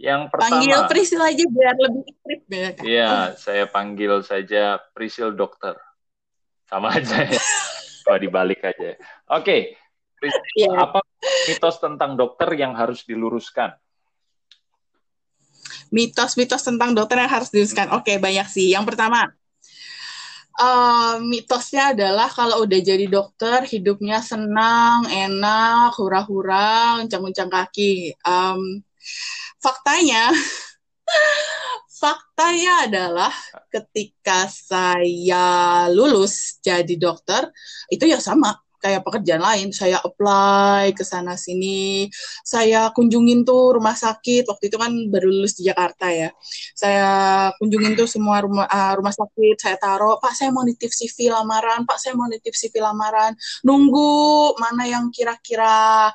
Yang 0.00 0.32
pertama. 0.32 0.62
Panggil 0.62 0.78
Prisil 0.88 1.20
aja 1.20 1.44
biar 1.44 1.76
lebih 1.76 2.02
ikrip 2.08 2.42
ya. 2.48 2.68
Iya, 2.80 3.12
saya 3.36 3.64
panggil 3.68 4.22
saja 4.24 4.78
Prisil 4.94 5.34
Dokter. 5.34 5.76
Sama 6.70 6.94
aja 6.94 7.26
ya. 7.26 7.42
Kalau 8.06 8.18
dibalik 8.18 8.62
aja. 8.64 8.96
Oke, 9.28 9.42
okay. 9.42 9.60
Yeah. 10.56 10.76
Apa 10.76 11.04
mitos 11.48 11.76
tentang 11.80 12.18
dokter 12.18 12.50
yang 12.58 12.76
harus 12.76 13.06
diluruskan? 13.06 13.72
Mitos-mitos 15.90 16.62
tentang 16.62 16.94
dokter 16.94 17.18
yang 17.18 17.30
harus 17.30 17.50
diluruskan. 17.50 17.90
Oke, 17.94 18.14
okay, 18.14 18.16
banyak 18.22 18.46
sih. 18.46 18.70
Yang 18.70 18.94
pertama, 18.94 19.26
uh, 20.60 21.18
mitosnya 21.24 21.96
adalah 21.96 22.28
kalau 22.30 22.62
udah 22.62 22.80
jadi 22.80 23.06
dokter 23.10 23.64
hidupnya 23.66 24.22
senang, 24.22 25.08
enak, 25.08 25.96
hura-hura, 25.98 27.02
uncang-uncang 27.02 27.50
kaki. 27.50 28.14
Um, 28.22 28.84
faktanya, 29.58 30.30
faktanya 32.00 32.72
adalah 32.88 33.32
ketika 33.68 34.48
saya 34.48 35.86
lulus 35.92 36.58
jadi 36.64 36.96
dokter 36.96 37.50
itu 37.92 38.08
ya 38.08 38.16
sama 38.22 38.56
kayak 38.80 39.04
pekerjaan 39.04 39.44
lain 39.44 39.68
saya 39.70 40.00
apply 40.00 40.96
ke 40.96 41.04
sana 41.04 41.36
sini 41.36 42.08
saya 42.42 42.88
kunjungin 42.96 43.44
tuh 43.44 43.76
rumah 43.76 43.92
sakit 43.92 44.48
waktu 44.48 44.72
itu 44.72 44.76
kan 44.80 44.90
baru 45.12 45.28
lulus 45.28 45.60
di 45.60 45.68
Jakarta 45.68 46.08
ya 46.08 46.32
saya 46.72 47.08
kunjungin 47.60 47.94
tuh 47.94 48.08
semua 48.08 48.40
rumah 48.40 48.64
uh, 48.66 48.92
rumah 48.96 49.12
sakit 49.12 49.56
saya 49.60 49.76
taruh 49.76 50.16
pak 50.16 50.32
saya 50.32 50.48
mau 50.50 50.64
nitip 50.64 50.88
CV 50.88 51.28
lamaran 51.28 51.84
pak 51.84 52.00
saya 52.00 52.16
mau 52.16 52.26
nitip 52.26 52.56
CV 52.56 52.80
lamaran 52.80 53.36
nunggu 53.62 54.56
mana 54.56 54.88
yang 54.88 55.12
kira-kira 55.12 56.08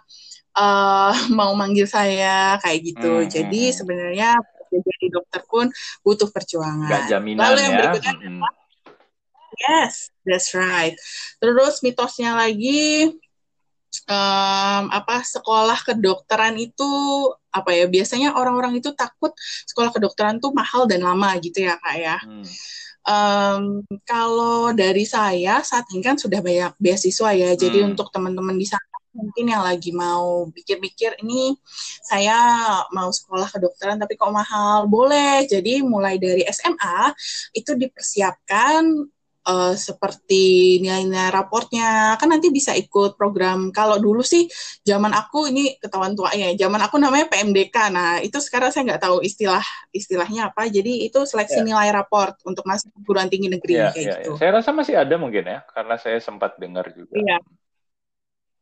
uh, 0.57 1.13
mau 1.37 1.53
manggil 1.53 1.85
saya 1.85 2.57
kayak 2.59 2.79
gitu 2.81 3.13
hmm. 3.23 3.29
jadi 3.29 3.61
hmm, 3.61 3.71
hmm. 3.71 3.77
sebenarnya 3.77 4.29
jadi 4.75 5.07
dokter 5.07 5.41
pun 5.47 5.71
butuh 6.03 6.27
perjuangan 6.33 6.91
Gak 6.91 7.07
jaminan 7.07 7.47
lalu 7.47 7.59
yang 7.63 7.73
ya. 7.73 7.79
berikutnya 7.79 8.13
hmm. 8.17 8.64
Yes, 9.55 10.11
that's 10.27 10.51
right. 10.51 10.95
Terus 11.39 11.79
mitosnya 11.79 12.35
lagi 12.35 13.15
um, 14.09 14.83
apa 14.91 15.23
sekolah 15.23 15.79
kedokteran 15.87 16.59
itu 16.59 16.89
apa 17.55 17.71
ya 17.71 17.85
biasanya 17.87 18.35
orang-orang 18.35 18.83
itu 18.83 18.91
takut 18.91 19.31
sekolah 19.63 19.95
kedokteran 19.95 20.43
tuh 20.43 20.51
mahal 20.51 20.83
dan 20.85 21.07
lama 21.07 21.35
gitu 21.39 21.63
ya 21.63 21.79
kak 21.79 21.95
ya. 21.95 22.17
Hmm. 22.19 22.45
Um, 23.05 23.63
kalau 24.01 24.73
dari 24.73 25.05
saya 25.05 25.61
saat 25.61 25.85
ini 25.93 26.01
kan 26.01 26.17
sudah 26.17 26.41
banyak 26.41 26.73
beasiswa 26.81 27.29
ya, 27.37 27.53
hmm. 27.53 27.59
jadi 27.61 27.79
untuk 27.85 28.09
teman-teman 28.09 28.57
di 28.57 28.65
sana 28.65 28.95
mungkin 29.15 29.47
yang 29.47 29.63
lagi 29.63 29.95
mau 29.95 30.51
pikir-pikir 30.51 31.23
ini 31.23 31.55
saya 32.03 32.35
mau 32.91 33.07
sekolah 33.07 33.47
kedokteran 33.47 33.95
tapi 33.95 34.19
kok 34.19 34.27
mahal 34.35 34.91
boleh 34.91 35.47
jadi 35.47 35.79
mulai 35.81 36.19
dari 36.19 36.43
SMA 36.51 37.15
itu 37.55 37.79
dipersiapkan 37.79 38.83
uh, 39.45 39.73
seperti 39.77 40.77
nilai-nilai 40.81 41.29
raportnya 41.31 42.17
kan 42.17 42.27
nanti 42.29 42.49
bisa 42.49 42.73
ikut 42.73 43.15
program 43.15 43.69
kalau 43.69 44.01
dulu 44.01 44.25
sih 44.25 44.49
zaman 44.81 45.13
aku 45.13 45.49
ini 45.53 45.77
ketahuan 45.77 46.17
tua 46.17 46.33
ya 46.33 46.51
zaman 46.57 46.81
aku 46.81 46.97
namanya 46.97 47.29
PMDK 47.29 47.75
nah 47.93 48.19
itu 48.19 48.37
sekarang 48.41 48.73
saya 48.73 48.93
nggak 48.93 49.03
tahu 49.05 49.21
istilah 49.21 49.63
istilahnya 49.93 50.51
apa 50.51 50.67
jadi 50.67 51.07
itu 51.07 51.23
seleksi 51.23 51.61
yeah. 51.61 51.67
nilai 51.73 51.89
raport 51.93 52.35
untuk 52.43 52.65
masuk 52.65 52.91
perguruan 52.97 53.29
tinggi 53.29 53.47
negeri 53.47 53.73
yeah, 53.77 53.93
kayak 53.93 54.01
yeah, 54.01 54.13
gitu 54.19 54.29
yeah. 54.35 54.39
saya 54.41 54.51
rasa 54.59 54.69
masih 54.73 54.95
ada 54.97 55.15
mungkin 55.15 55.45
ya 55.45 55.59
karena 55.71 55.95
saya 56.01 56.17
sempat 56.19 56.57
dengar 56.57 56.89
juga 56.91 57.15
yeah. 57.15 57.39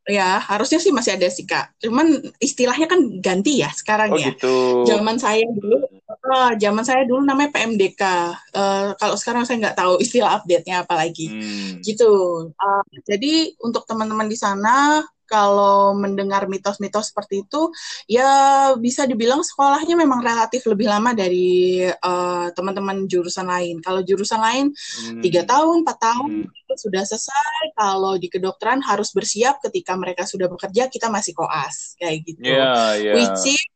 Ya, 0.03 0.35
harusnya 0.35 0.83
sih 0.83 0.91
masih 0.91 1.15
ada 1.15 1.31
sih, 1.31 1.47
Kak. 1.47 1.79
Cuman 1.79 2.19
istilahnya 2.43 2.91
kan 2.91 2.99
ganti 3.23 3.63
ya 3.63 3.71
sekarang 3.71 4.11
oh, 4.11 4.19
ya. 4.19 4.35
Gitu. 4.35 4.83
Zaman 4.83 5.15
saya 5.15 5.47
dulu, 5.47 5.79
uh, 6.27 6.51
zaman 6.59 6.83
saya 6.83 7.07
dulu 7.07 7.23
namanya 7.23 7.55
PMDK. 7.55 8.03
Uh, 8.51 8.59
eh, 8.59 8.89
kalau 8.99 9.15
sekarang 9.15 9.47
saya 9.47 9.63
nggak 9.63 9.79
tahu 9.79 10.03
istilah 10.03 10.43
update-nya 10.43 10.83
apa 10.83 10.99
lagi. 10.99 11.31
Hmm. 11.31 11.79
Gitu. 11.79 12.11
Uh, 12.51 12.83
jadi 13.07 13.55
untuk 13.63 13.87
teman-teman 13.87 14.27
di 14.27 14.35
sana 14.35 14.99
kalau 15.33 15.97
mendengar 15.97 16.45
mitos-mitos 16.45 17.09
seperti 17.09 17.41
itu, 17.41 17.73
ya 18.05 18.29
bisa 18.77 19.09
dibilang 19.09 19.41
sekolahnya 19.41 19.97
memang 19.97 20.21
relatif 20.21 20.69
lebih 20.69 20.85
lama 20.85 21.17
dari 21.17 21.81
uh, 21.89 22.53
teman-teman 22.53 23.09
jurusan 23.09 23.49
lain. 23.49 23.81
Kalau 23.81 24.05
jurusan 24.05 24.37
lain 24.37 24.65
hmm. 24.69 25.25
tiga 25.25 25.41
hmm. 25.41 25.49
tahun, 25.49 25.75
empat 25.81 25.97
tahun 25.97 26.29
hmm. 26.45 26.53
itu 26.53 26.73
sudah 26.77 27.01
selesai. 27.01 27.73
Kalau 27.73 28.13
di 28.21 28.29
kedokteran 28.29 28.85
harus 28.85 29.09
bersiap 29.09 29.57
ketika 29.65 29.97
mereka 29.97 30.29
sudah 30.29 30.45
bekerja, 30.45 30.85
kita 30.93 31.09
masih 31.09 31.33
koas 31.33 31.97
kayak 31.97 32.21
gitu. 32.29 32.45
Yeah, 32.45 32.93
yeah. 33.01 33.15
Which 33.17 33.57
is 33.57 33.72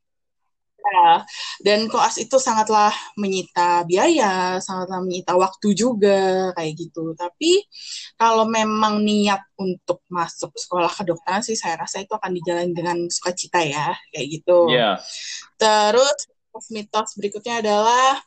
Ya, 0.88 1.28
dan 1.68 1.92
koas 1.92 2.16
itu 2.16 2.40
sangatlah 2.40 2.96
menyita 3.20 3.84
biaya, 3.84 4.56
sangatlah 4.64 5.04
menyita 5.04 5.36
waktu 5.36 5.76
juga 5.76 6.56
kayak 6.56 6.74
gitu. 6.80 7.12
Tapi 7.12 7.60
kalau 8.16 8.48
memang 8.48 9.04
niat 9.04 9.44
untuk 9.60 10.00
masuk 10.08 10.56
sekolah 10.56 10.88
kedokteran 10.88 11.44
sih 11.44 11.60
saya 11.60 11.76
rasa 11.76 12.00
itu 12.00 12.16
akan 12.16 12.32
dijalani 12.32 12.72
dengan 12.72 12.98
sukacita 13.12 13.60
ya, 13.68 13.92
kayak 14.16 14.28
gitu. 14.40 14.72
Yeah. 14.72 14.96
Terus 15.60 16.32
mitos 16.72 17.14
berikutnya 17.20 17.62
adalah 17.62 18.24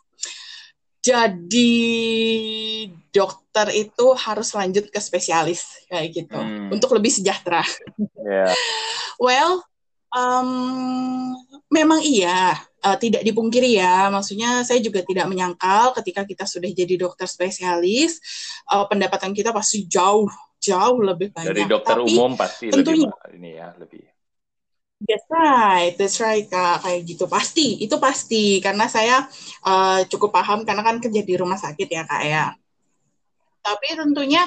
jadi 1.01 1.73
dokter 3.09 3.73
itu 3.73 4.07
harus 4.21 4.53
lanjut 4.53 4.93
ke 4.93 5.01
spesialis 5.01 5.89
kayak 5.89 6.13
gitu 6.13 6.37
hmm. 6.37 6.77
untuk 6.77 6.93
lebih 6.93 7.09
sejahtera. 7.09 7.65
Yeah. 8.21 8.53
well, 9.25 9.65
Um, 10.11 11.39
memang 11.71 12.03
iya, 12.03 12.59
uh, 12.83 12.97
tidak 12.99 13.23
dipungkiri 13.23 13.79
ya. 13.79 14.11
Maksudnya 14.11 14.67
saya 14.67 14.83
juga 14.83 15.07
tidak 15.07 15.31
menyangkal 15.31 15.95
ketika 16.03 16.27
kita 16.27 16.45
sudah 16.45 16.71
jadi 16.71 16.99
dokter 16.99 17.31
spesialis, 17.31 18.19
uh, 18.71 18.85
pendapatan 18.91 19.31
kita 19.31 19.55
pasti 19.55 19.87
jauh 19.87 20.27
jauh 20.61 20.99
lebih 21.01 21.33
banyak. 21.33 21.57
Dari 21.57 21.65
dokter 21.65 21.97
Tapi, 21.97 22.13
umum 22.15 22.33
pasti 22.37 22.67
tentunya, 22.69 23.09
lebih 23.09 23.37
ini 23.39 23.51
ya 23.57 23.69
lebih. 23.81 24.05
That's 25.01 25.25
right, 25.33 25.97
that's 25.97 26.21
right 26.21 26.45
kak 26.45 26.85
kayak 26.85 27.01
gitu 27.09 27.25
pasti 27.25 27.81
itu 27.81 27.97
pasti 27.97 28.61
karena 28.61 28.85
saya 28.85 29.25
uh, 29.65 30.05
cukup 30.05 30.29
paham 30.29 30.69
karena 30.69 30.85
kan 30.85 31.01
kerja 31.01 31.25
di 31.25 31.35
rumah 31.41 31.57
sakit 31.57 31.89
ya 31.89 32.05
kak 32.05 32.23
ya. 32.29 32.53
Tapi 33.61 33.93
tentunya 33.93 34.43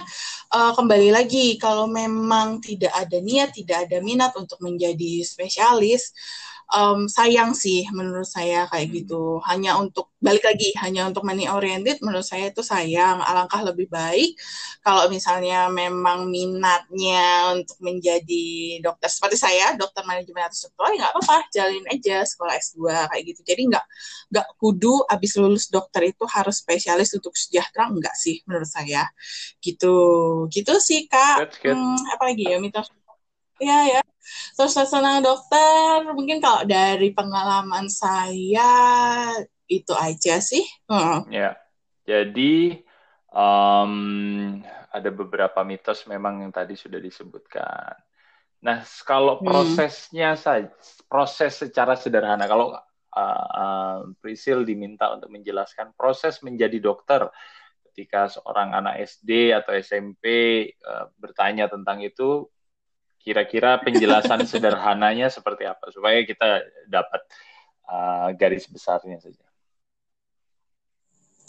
uh, 0.54 0.74
kembali 0.74 1.14
lagi 1.14 1.58
kalau 1.62 1.86
memang 1.86 2.58
tidak 2.60 2.94
ada 2.94 3.18
niat, 3.22 3.54
tidak 3.54 3.90
ada 3.90 4.02
minat 4.02 4.34
untuk 4.34 4.58
menjadi 4.60 5.22
spesialis, 5.22 6.14
um, 6.72 7.06
sayang 7.12 7.52
sih 7.52 7.86
menurut 7.92 8.28
saya 8.28 8.66
kayak 8.72 8.88
hmm. 8.90 8.96
gitu. 9.04 9.24
Hanya 9.44 9.76
untuk 9.76 10.14
balik 10.24 10.48
lagi 10.48 10.72
hanya 10.80 11.04
untuk 11.12 11.28
money 11.28 11.52
oriented 11.52 12.00
menurut 12.00 12.24
saya 12.24 12.50
itu 12.50 12.64
sayang. 12.64 13.20
Alangkah 13.20 13.60
lebih 13.66 13.92
baik 13.92 14.40
kalau 14.82 15.12
misalnya 15.12 15.68
memang 15.68 16.32
minatnya 16.32 17.56
untuk 17.60 17.78
menjadi 17.84 18.80
dokter 18.80 19.10
seperti 19.12 19.38
saya, 19.40 19.76
dokter 19.76 20.04
manajemen 20.08 20.48
atau 20.48 20.58
struktural 20.68 20.96
ya 20.96 20.98
nggak 21.04 21.12
apa-apa, 21.18 21.38
jalin 21.52 21.86
aja 21.92 22.18
sekolah 22.24 22.54
S2 22.56 22.80
kayak 23.12 23.24
gitu. 23.28 23.42
Jadi 23.44 23.62
nggak 23.68 23.86
nggak 24.34 24.48
kudu 24.58 25.04
abis 25.12 25.32
lulus 25.38 25.68
dokter 25.68 26.10
itu 26.10 26.24
harus 26.32 26.62
spesialis 26.64 27.12
untuk 27.18 27.36
sejahtera 27.36 27.92
enggak 27.92 28.16
sih 28.16 28.40
menurut 28.48 28.70
saya. 28.70 29.10
Gitu. 29.60 29.96
Gitu 30.48 30.74
sih 30.80 31.06
Kak. 31.12 31.60
Hmm, 31.68 32.00
apa 32.16 32.24
lagi 32.32 32.48
ya 32.48 32.58
mitos? 32.58 32.88
Ya 33.62 33.86
ya 33.88 34.02
Terus 34.56 34.76
senang 34.88 35.24
dokter, 35.24 36.08
mungkin 36.14 36.40
kalau 36.40 36.64
dari 36.64 37.12
pengalaman 37.12 37.88
saya 37.92 38.72
itu 39.68 39.94
aja 39.96 40.40
sih. 40.44 40.64
Hmm. 40.88 41.28
Ya, 41.32 41.58
jadi 42.04 42.84
um, 43.32 43.94
ada 44.94 45.10
beberapa 45.10 45.66
mitos 45.66 46.06
memang 46.06 46.46
yang 46.46 46.54
tadi 46.54 46.78
sudah 46.78 47.02
disebutkan. 47.02 47.98
Nah, 48.64 48.86
kalau 49.04 49.42
hmm. 49.42 49.46
prosesnya 49.46 50.38
hmm. 50.38 50.40
saja, 50.40 50.70
proses 51.10 51.60
secara 51.60 52.00
sederhana, 52.00 52.48
kalau 52.48 52.72
uh, 53.18 53.48
uh, 53.52 53.98
Prisil 54.24 54.64
diminta 54.64 55.12
untuk 55.12 55.34
menjelaskan 55.34 55.92
proses 55.98 56.40
menjadi 56.46 56.80
dokter 56.80 57.28
ketika 57.92 58.26
seorang 58.26 58.74
anak 58.74 59.06
SD 59.06 59.54
atau 59.54 59.76
SMP 59.78 60.26
uh, 60.82 61.14
bertanya 61.20 61.70
tentang 61.70 62.02
itu, 62.02 62.48
Kira-kira 63.24 63.80
penjelasan 63.80 64.44
sederhananya 64.52 65.32
seperti 65.32 65.64
apa 65.64 65.88
supaya 65.90 66.20
kita 66.28 66.62
dapat 66.92 67.22
uh, 67.88 68.30
garis 68.36 68.68
besarnya 68.68 69.18
saja. 69.24 69.48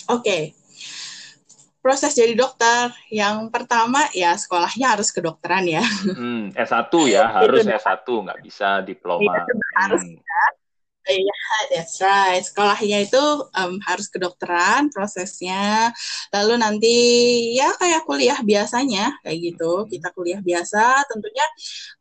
Oke. 0.09 0.23
Okay. 0.23 0.43
Proses 1.85 2.17
jadi 2.17 2.33
dokter 2.33 2.89
yang 3.13 3.53
pertama 3.53 4.09
ya 4.17 4.33
sekolahnya 4.41 4.97
harus 4.97 5.13
kedokteran 5.13 5.69
ya. 5.69 5.85
Hmm, 6.17 6.49
S1 6.57 6.89
ya, 7.13 7.29
harus 7.37 7.61
S1, 7.61 8.09
nggak 8.09 8.41
bisa 8.41 8.81
diploma. 8.81 9.45
Ya, 9.45 9.45
harus 9.85 10.01
hmm. 10.01 10.17
ya 10.17 10.64
Iya, 11.05 11.21
yeah, 11.21 11.61
that's 11.69 12.01
right. 12.01 12.41
Sekolahnya 12.41 13.05
itu 13.05 13.21
um, 13.53 13.77
harus 13.85 14.09
kedokteran 14.09 14.89
prosesnya. 14.89 15.93
Lalu 16.33 16.55
nanti 16.57 16.97
ya 17.53 17.77
kayak 17.77 18.09
kuliah 18.09 18.41
biasanya 18.41 19.21
kayak 19.21 19.39
gitu. 19.53 19.85
Hmm. 19.85 19.89
Kita 19.93 20.09
kuliah 20.17 20.41
biasa. 20.41 21.05
Tentunya 21.05 21.45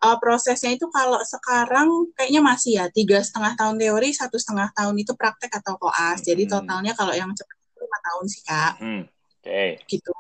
uh, 0.08 0.16
prosesnya 0.24 0.72
itu 0.72 0.88
kalau 0.88 1.20
sekarang 1.20 2.16
kayaknya 2.16 2.42
masih 2.42 2.72
ya 2.80 2.86
tiga 2.88 3.20
setengah 3.20 3.60
tahun 3.60 3.76
teori, 3.76 4.10
satu 4.16 4.40
setengah 4.40 4.72
tahun 4.72 4.96
itu 4.96 5.12
praktek 5.20 5.52
atau 5.60 5.76
koas. 5.76 6.24
Jadi 6.24 6.48
hmm. 6.48 6.52
totalnya 6.56 6.94
kalau 6.96 7.12
yang 7.12 7.36
cepat 7.36 7.60
lima 7.84 8.00
tahun 8.08 8.26
sih 8.32 8.42
kak. 8.48 8.74
Hmm. 8.80 9.04
Oke. 9.04 9.44
Okay. 9.44 9.70
Gitu. 10.00 10.12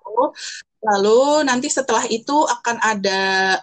Lalu 0.83 1.47
nanti 1.47 1.71
setelah 1.71 2.03
itu 2.11 2.43
akan 2.43 2.77
ada 2.83 3.21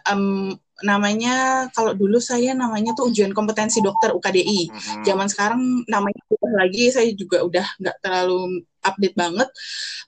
um, 0.09 0.57
namanya 0.83 1.67
kalau 1.73 1.93
dulu 1.93 2.19
saya 2.21 2.57
namanya 2.57 2.93
tuh 2.97 3.11
ujian 3.13 3.33
kompetensi 3.37 3.81
dokter 3.85 4.13
UKDI. 4.13 4.71
Hmm. 4.71 5.05
Zaman 5.05 5.29
sekarang 5.29 5.63
namanya 5.87 6.21
berubah 6.29 6.53
lagi, 6.67 6.91
saya 6.93 7.09
juga 7.13 7.45
udah 7.45 7.67
nggak 7.79 7.97
terlalu 8.01 8.65
update 8.81 9.17
banget. 9.17 9.49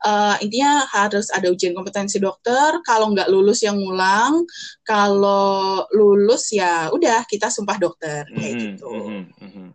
Uh, 0.03 0.35
intinya 0.41 0.89
harus 0.89 1.29
ada 1.29 1.49
ujian 1.53 1.77
kompetensi 1.77 2.17
dokter. 2.19 2.81
Kalau 2.83 3.13
nggak 3.13 3.29
lulus 3.29 3.61
yang 3.65 3.77
ngulang, 3.77 4.45
kalau 4.83 5.85
lulus 5.93 6.53
ya 6.53 6.89
udah 6.91 7.25
kita 7.29 7.53
sumpah 7.53 7.77
dokter 7.77 8.27
kayak 8.33 8.53
hmm. 8.53 8.61
gitu. 8.61 8.89
Hmm. 8.89 9.25
Hmm. 9.39 9.71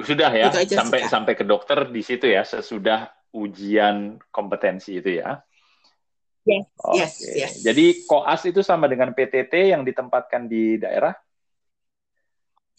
Sudah 0.00 0.30
ya 0.32 0.48
sampai 0.52 1.08
sampai 1.10 1.32
ke 1.34 1.44
dokter 1.44 1.88
di 1.90 2.00
situ 2.04 2.30
ya 2.30 2.46
sesudah 2.46 3.10
ujian 3.34 4.20
kompetensi 4.30 5.00
itu 5.00 5.20
ya. 5.20 5.40
Yes, 6.48 6.66
okay. 6.80 6.96
yes, 6.96 7.12
yes. 7.36 7.52
Jadi 7.60 8.08
koas 8.08 8.40
itu 8.48 8.64
sama 8.64 8.88
dengan 8.88 9.12
PTT 9.12 9.76
yang 9.76 9.84
ditempatkan 9.84 10.48
di 10.48 10.80
daerah? 10.80 11.12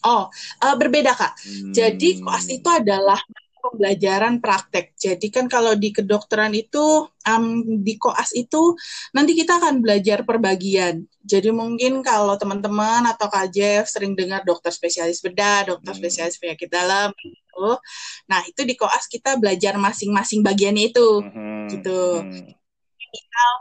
Oh, 0.02 0.26
uh, 0.58 0.74
berbeda 0.74 1.14
kak. 1.14 1.38
Hmm. 1.46 1.70
Jadi 1.70 2.18
koas 2.26 2.50
itu 2.50 2.66
adalah 2.66 3.22
pembelajaran 3.62 4.42
praktek. 4.42 4.98
Jadi 4.98 5.30
kan 5.30 5.46
kalau 5.46 5.78
di 5.78 5.94
kedokteran 5.94 6.50
itu 6.50 7.06
um, 7.06 7.46
di 7.86 7.94
koas 7.94 8.34
itu 8.34 8.74
nanti 9.14 9.38
kita 9.38 9.62
akan 9.62 9.78
belajar 9.78 10.26
perbagian. 10.26 11.06
Jadi 11.22 11.54
mungkin 11.54 12.02
kalau 12.02 12.34
teman-teman 12.34 13.06
atau 13.06 13.30
KJ 13.30 13.86
sering 13.86 14.18
dengar 14.18 14.42
dokter 14.42 14.74
spesialis 14.74 15.22
bedah, 15.22 15.70
dokter 15.70 15.94
hmm. 15.94 16.00
spesialis 16.02 16.42
penyakit 16.42 16.66
dalam 16.66 17.14
gitu. 17.22 17.78
Nah, 18.26 18.42
itu 18.42 18.66
di 18.66 18.74
koas 18.74 19.06
kita 19.06 19.38
belajar 19.38 19.78
masing-masing 19.78 20.42
bagiannya 20.42 20.90
itu 20.90 21.08
hmm. 21.22 21.66
gitu. 21.78 22.00
Hmm 22.18 22.61
misal 23.12 23.52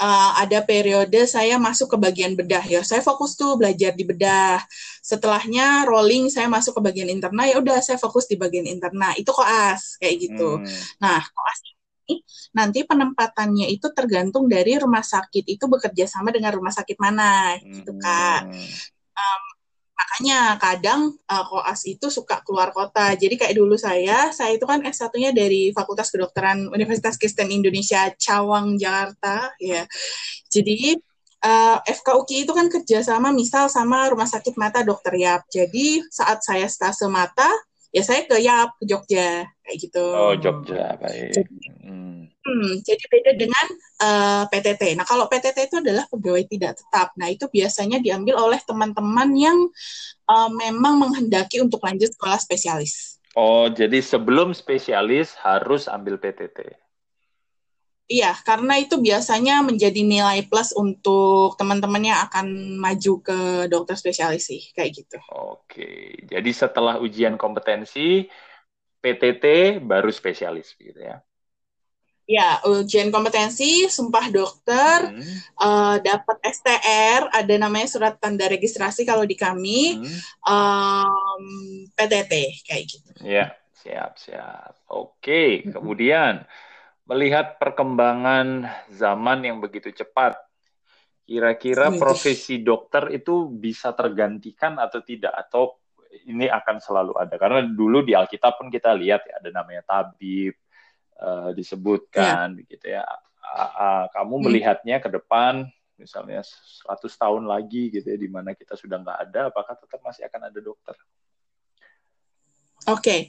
uh, 0.00 0.30
ada 0.40 0.60
periode 0.64 1.24
saya 1.28 1.56
masuk 1.56 1.96
ke 1.96 1.98
bagian 2.00 2.32
bedah 2.36 2.64
ya. 2.64 2.80
Saya 2.84 3.00
fokus 3.00 3.34
tuh 3.36 3.56
belajar 3.56 3.96
di 3.96 4.04
bedah. 4.04 4.60
Setelahnya 5.00 5.88
rolling 5.88 6.28
saya 6.28 6.48
masuk 6.50 6.80
ke 6.80 6.82
bagian 6.92 7.08
interna 7.08 7.48
ya 7.48 7.60
udah 7.60 7.80
saya 7.80 7.96
fokus 7.96 8.28
di 8.28 8.36
bagian 8.36 8.68
interna. 8.68 9.16
Itu 9.16 9.32
koas 9.32 9.96
kayak 10.00 10.16
gitu. 10.20 10.60
Hmm. 10.60 10.68
nah 11.00 11.20
koas 11.20 11.58
ini 12.06 12.22
nanti 12.54 12.86
penempatannya 12.86 13.66
itu 13.72 13.90
tergantung 13.90 14.46
dari 14.46 14.76
rumah 14.78 15.02
sakit. 15.02 15.44
Itu 15.48 15.66
bekerja 15.66 16.06
sama 16.06 16.30
dengan 16.30 16.54
rumah 16.54 16.72
sakit 16.72 16.96
mana 17.00 17.56
gitu 17.64 17.96
kak. 17.98 18.46
Um, 19.16 19.55
makanya 19.96 20.60
kadang 20.60 21.16
uh, 21.24 21.44
koas 21.48 21.88
itu 21.88 22.12
suka 22.12 22.44
keluar 22.44 22.68
kota. 22.76 23.16
Jadi 23.16 23.40
kayak 23.40 23.56
dulu 23.56 23.80
saya, 23.80 24.28
saya 24.28 24.54
itu 24.54 24.68
kan 24.68 24.84
S1-nya 24.84 25.32
dari 25.32 25.72
Fakultas 25.72 26.12
Kedokteran 26.12 26.68
Universitas 26.68 27.16
Kristen 27.16 27.48
Indonesia 27.48 28.12
Cawang 28.12 28.76
Jakarta 28.76 29.56
ya. 29.56 29.88
Jadi 30.52 31.00
uh, 31.40 31.78
eh, 31.80 31.96
FKUKI 31.96 32.44
itu 32.44 32.52
kan 32.52 32.68
kerjasama 32.68 33.32
misal 33.32 33.72
sama 33.72 34.12
Rumah 34.12 34.28
Sakit 34.28 34.60
Mata 34.60 34.84
Dokter 34.84 35.16
Yap. 35.16 35.48
Jadi 35.48 36.04
saat 36.12 36.44
saya 36.44 36.68
stase 36.68 37.08
mata, 37.08 37.48
ya 37.88 38.04
saya 38.04 38.28
ke 38.28 38.36
Yap 38.36 38.76
ke 38.76 38.84
Jogja 38.84 39.48
kayak 39.64 39.76
gitu. 39.80 40.04
Oh 40.12 40.36
Jogja 40.36 41.00
baik. 41.00 41.40
hmm. 41.82 42.05
Hmm, 42.46 42.78
jadi 42.78 43.04
beda 43.10 43.32
dengan 43.34 43.66
uh, 44.06 44.46
eh, 44.46 44.54
PTT. 44.54 44.94
Nah, 44.94 45.02
kalau 45.02 45.26
PTT 45.26 45.66
itu 45.66 45.82
adalah 45.82 46.06
pegawai 46.06 46.46
tidak 46.46 46.78
tetap. 46.78 47.10
Nah, 47.18 47.26
itu 47.26 47.50
biasanya 47.50 47.98
diambil 47.98 48.38
oleh 48.38 48.62
teman-teman 48.62 49.34
yang 49.34 49.58
uh, 50.30 50.46
memang 50.54 51.02
menghendaki 51.02 51.58
untuk 51.58 51.82
lanjut 51.82 52.14
sekolah 52.14 52.38
spesialis. 52.38 53.18
Oh, 53.34 53.66
jadi 53.66 53.98
sebelum 53.98 54.54
spesialis 54.54 55.34
harus 55.42 55.90
ambil 55.90 56.22
PTT. 56.22 56.70
Iya, 58.06 58.38
karena 58.46 58.78
itu 58.78 59.02
biasanya 59.02 59.66
menjadi 59.66 60.06
nilai 60.06 60.46
plus 60.46 60.70
untuk 60.70 61.58
teman-teman 61.58 62.06
yang 62.06 62.22
akan 62.30 62.78
maju 62.78 63.12
ke 63.18 63.38
dokter 63.66 63.98
spesialis 63.98 64.46
sih, 64.46 64.70
kayak 64.70 65.02
gitu. 65.02 65.18
Oke, 65.34 66.14
jadi 66.22 66.50
setelah 66.54 67.02
ujian 67.02 67.34
kompetensi, 67.34 68.30
PTT 69.02 69.78
baru 69.82 70.14
spesialis 70.14 70.78
gitu 70.78 71.02
ya? 71.02 71.18
Ya, 72.26 72.58
ujian 72.66 73.14
kompetensi, 73.14 73.86
sumpah 73.86 74.34
dokter, 74.34 75.14
hmm. 75.14 75.34
uh, 75.62 75.96
dapat 76.02 76.42
STR, 76.42 77.30
ada 77.30 77.54
namanya 77.54 77.86
surat 77.86 78.18
tanda 78.18 78.50
registrasi 78.50 79.06
kalau 79.06 79.22
di 79.22 79.38
kami, 79.38 80.02
hmm. 80.02 80.18
um, 80.42 81.44
PTT 81.94 82.66
kayak 82.66 82.82
gitu. 82.90 83.10
Ya, 83.22 83.54
siap, 83.78 84.18
siap. 84.18 84.74
Oke, 84.90 85.62
hmm. 85.62 85.78
kemudian 85.78 86.42
melihat 87.06 87.62
perkembangan 87.62 88.66
zaman 88.90 89.46
yang 89.46 89.62
begitu 89.62 89.94
cepat, 89.94 90.34
kira-kira 91.22 91.94
profesi 91.94 92.58
dokter 92.58 93.14
itu 93.14 93.46
bisa 93.54 93.94
tergantikan 93.94 94.82
atau 94.82 94.98
tidak 94.98 95.30
atau 95.46 95.78
ini 96.26 96.50
akan 96.50 96.82
selalu 96.82 97.14
ada? 97.22 97.38
Karena 97.38 97.62
dulu 97.62 98.02
di 98.02 98.18
Alkitab 98.18 98.58
pun 98.58 98.66
kita 98.66 98.90
lihat 98.98 99.22
ya 99.30 99.38
ada 99.38 99.62
namanya 99.62 99.86
tabib 99.86 100.65
uh, 101.20 101.50
disebutkan 101.52 102.52
yeah. 102.52 102.56
begitu 102.56 102.86
ya. 102.92 103.04
Uh, 103.46 103.62
uh, 103.62 104.04
kamu 104.10 104.34
hmm. 104.36 104.44
melihatnya 104.50 104.96
ke 104.98 105.08
depan 105.08 105.70
misalnya 105.96 106.44
100 106.44 107.08
tahun 107.08 107.48
lagi 107.48 107.88
gitu 107.88 108.04
ya 108.04 108.18
di 108.20 108.28
mana 108.28 108.52
kita 108.52 108.76
sudah 108.76 109.00
nggak 109.00 109.18
ada 109.30 109.40
apakah 109.48 109.74
tetap 109.80 110.00
masih 110.04 110.28
akan 110.28 110.52
ada 110.52 110.58
dokter? 110.60 110.96
Oke. 112.86 113.00
Okay. 113.02 113.20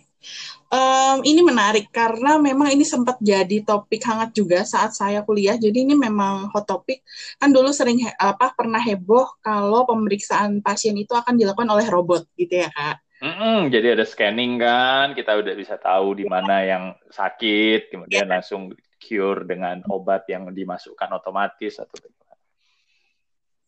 Um, 0.67 1.23
ini 1.23 1.39
menarik 1.39 1.87
karena 1.93 2.35
memang 2.35 2.73
ini 2.73 2.83
sempat 2.83 3.15
jadi 3.23 3.63
topik 3.63 4.03
hangat 4.03 4.35
juga 4.35 4.67
saat 4.67 4.91
saya 4.91 5.23
kuliah. 5.23 5.55
Jadi 5.55 5.87
ini 5.87 5.95
memang 5.95 6.51
hot 6.51 6.67
topic. 6.67 7.07
Kan 7.39 7.55
dulu 7.55 7.71
sering 7.71 8.03
apa 8.19 8.51
pernah 8.51 8.81
heboh 8.81 9.39
kalau 9.39 9.87
pemeriksaan 9.87 10.59
pasien 10.59 10.97
itu 10.99 11.15
akan 11.15 11.39
dilakukan 11.39 11.69
oleh 11.71 11.87
robot 11.87 12.27
gitu 12.35 12.67
ya, 12.67 12.69
Kak. 12.69 13.06
Mm-mm, 13.17 13.73
jadi 13.73 13.97
ada 13.97 14.05
scanning 14.05 14.61
kan, 14.61 15.17
kita 15.17 15.33
udah 15.41 15.53
bisa 15.57 15.73
tahu 15.81 16.21
di 16.21 16.29
mana 16.29 16.61
yang 16.61 16.83
sakit, 17.09 17.89
kemudian 17.89 18.29
yeah. 18.29 18.33
langsung 18.37 18.69
cure 19.01 19.41
dengan 19.41 19.81
obat 19.89 20.29
yang 20.29 20.45
dimasukkan 20.53 21.09
otomatis 21.17 21.81
atau 21.81 21.97
bagaimana? 21.97 22.37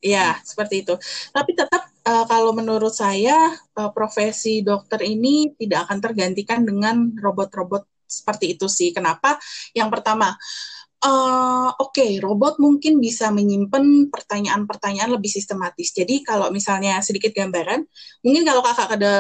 Ya, 0.05 0.37
hmm. 0.37 0.45
seperti 0.45 0.85
itu. 0.85 0.93
Tapi 1.33 1.57
tetap 1.57 1.81
uh, 2.05 2.25
kalau 2.29 2.53
menurut 2.53 2.93
saya 2.93 3.57
uh, 3.73 3.89
profesi 3.89 4.61
dokter 4.61 5.01
ini 5.01 5.57
tidak 5.57 5.89
akan 5.89 5.97
tergantikan 5.97 6.61
dengan 6.61 7.09
robot-robot 7.17 7.89
seperti 8.05 8.53
itu 8.53 8.69
sih. 8.69 8.93
Kenapa? 8.93 9.41
Yang 9.73 9.89
pertama, 9.97 10.29
Uh, 10.33 10.78
Oke, 10.99 12.03
okay, 12.03 12.11
robot 12.19 12.59
mungkin 12.59 12.99
bisa 12.99 13.31
menyimpan 13.31 14.11
pertanyaan-pertanyaan 14.11 15.15
lebih 15.15 15.31
sistematis. 15.31 15.95
Jadi 15.95 16.27
kalau 16.27 16.51
misalnya 16.51 16.99
sedikit 16.99 17.31
gambaran, 17.31 17.87
mungkin 18.19 18.43
kalau 18.43 18.59
kakak 18.59 18.99
ke 18.99 19.13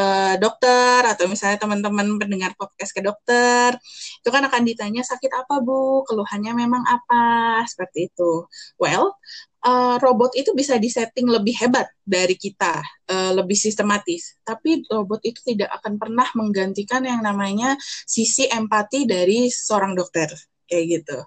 dokter 0.43 0.99
atau 1.07 1.31
misalnya 1.31 1.55
teman-teman 1.55 2.19
pendengar 2.19 2.51
podcast 2.59 2.91
ke 2.91 2.99
dokter, 2.99 3.79
itu 4.19 4.27
kan 4.27 4.43
akan 4.43 4.61
ditanya 4.67 5.07
sakit 5.07 5.31
apa 5.31 5.63
bu, 5.63 6.03
keluhannya 6.03 6.51
memang 6.51 6.83
apa, 6.83 7.63
seperti 7.63 8.11
itu. 8.11 8.43
Well, 8.75 9.15
uh, 9.63 9.95
robot 10.03 10.35
itu 10.35 10.51
bisa 10.51 10.75
disetting 10.79 11.31
lebih 11.31 11.55
hebat 11.63 11.87
dari 12.03 12.35
kita, 12.35 12.83
uh, 13.07 13.31
lebih 13.39 13.55
sistematis. 13.55 14.35
Tapi 14.43 14.83
robot 14.91 15.23
itu 15.23 15.39
tidak 15.47 15.71
akan 15.79 15.95
pernah 15.95 16.27
menggantikan 16.35 17.07
yang 17.07 17.23
namanya 17.23 17.79
sisi 18.03 18.51
empati 18.51 19.07
dari 19.07 19.47
seorang 19.47 19.95
dokter, 19.95 20.27
kayak 20.69 21.01
gitu. 21.01 21.17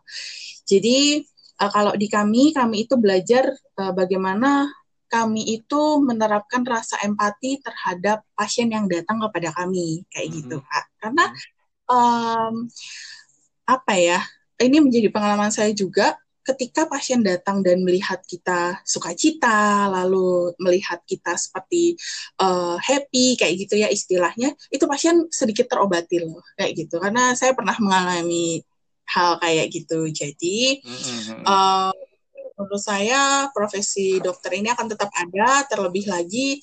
Jadi 0.64 1.26
uh, 1.58 1.70
kalau 1.70 1.92
di 1.98 2.06
kami, 2.06 2.54
kami 2.54 2.86
itu 2.86 2.94
belajar 2.96 3.50
uh, 3.76 3.92
bagaimana 3.92 4.70
kami 5.12 5.60
itu 5.60 6.00
menerapkan 6.00 6.64
rasa 6.64 6.96
empati 7.04 7.60
terhadap 7.60 8.24
pasien 8.32 8.72
yang 8.72 8.88
datang 8.88 9.20
kepada 9.20 9.52
kami, 9.52 10.08
kayak 10.08 10.30
mm 10.30 10.32
-hmm. 10.32 10.38
gitu, 10.40 10.56
Kak. 10.64 10.84
Karena 10.96 11.24
um, 11.92 12.54
apa 13.68 13.94
ya? 14.00 14.20
Ini 14.62 14.78
menjadi 14.78 15.10
pengalaman 15.10 15.50
saya 15.50 15.74
juga 15.74 16.16
ketika 16.42 16.90
pasien 16.90 17.22
datang 17.22 17.62
dan 17.62 17.82
melihat 17.86 18.18
kita 18.26 18.82
sukacita, 18.82 19.86
lalu 19.90 20.50
melihat 20.58 20.98
kita 21.06 21.38
seperti 21.38 21.94
uh, 22.42 22.74
happy 22.82 23.38
kayak 23.38 23.54
gitu 23.66 23.78
ya 23.78 23.88
istilahnya, 23.90 24.54
itu 24.70 24.84
pasien 24.90 25.30
sedikit 25.30 25.70
terobati 25.70 26.22
loh 26.22 26.42
kayak 26.58 26.86
gitu. 26.86 26.98
Karena 26.98 27.34
saya 27.38 27.54
pernah 27.54 27.74
mengalami 27.78 28.62
hal 29.08 29.38
kayak 29.42 29.72
gitu. 29.72 30.08
Jadi 30.10 30.82
uh, 31.44 31.92
menurut 32.58 32.82
saya 32.82 33.48
profesi 33.50 34.22
dokter 34.22 34.54
ini 34.58 34.70
akan 34.70 34.86
tetap 34.86 35.10
ada, 35.12 35.66
terlebih 35.66 36.06
lagi 36.06 36.62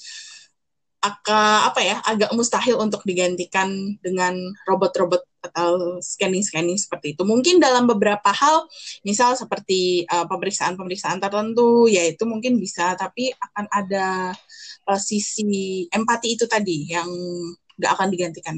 aka, 0.99 1.71
apa 1.71 1.80
ya 1.80 1.97
agak 2.04 2.32
mustahil 2.36 2.75
untuk 2.75 3.08
digantikan 3.08 3.95
dengan 4.04 4.36
robot-robot 4.67 5.23
atau 5.39 5.97
scanning-scanning 6.04 6.75
seperti 6.75 7.15
itu. 7.15 7.23
Mungkin 7.23 7.63
dalam 7.63 7.88
beberapa 7.88 8.28
hal, 8.36 8.67
misal 9.08 9.39
seperti 9.39 10.04
uh, 10.12 10.28
pemeriksaan-pemeriksaan 10.28 11.23
tertentu, 11.23 11.88
yaitu 11.88 12.28
mungkin 12.28 12.60
bisa, 12.60 12.99
tapi 12.99 13.32
akan 13.32 13.65
ada 13.71 14.36
uh, 14.91 14.99
sisi 14.99 15.88
empati 15.88 16.36
itu 16.36 16.43
tadi 16.43 16.91
yang 16.91 17.08
nggak 17.80 17.91
akan 17.95 18.08
digantikan. 18.12 18.56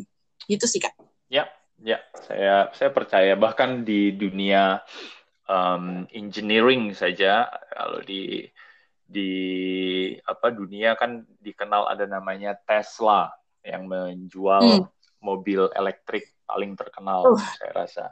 Gitu 0.50 0.66
sih 0.66 0.82
kak. 0.82 0.98
Ya, 1.30 1.46
ya, 1.82 2.00
saya 2.26 2.70
saya 2.72 2.90
percaya 2.94 3.34
bahkan 3.36 3.82
di 3.82 4.14
dunia 4.14 4.82
um, 5.50 6.06
engineering 6.14 6.94
saja, 6.96 7.50
kalau 7.74 8.00
di 8.06 8.46
di 9.12 9.32
apa 10.24 10.56
dunia 10.56 10.96
kan 10.96 11.28
dikenal 11.44 11.92
ada 11.92 12.08
namanya 12.08 12.56
Tesla 12.56 13.28
yang 13.60 13.86
menjual 13.86 14.88
hmm. 14.88 14.88
mobil 15.20 15.68
elektrik 15.76 16.32
paling 16.48 16.74
terkenal 16.80 17.36
uh. 17.36 17.40
saya 17.60 17.72
rasa. 17.76 18.06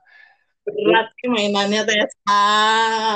Berat 0.73 1.07
sih 1.17 1.29
mainannya 1.29 1.81
Tesla. 1.85 2.45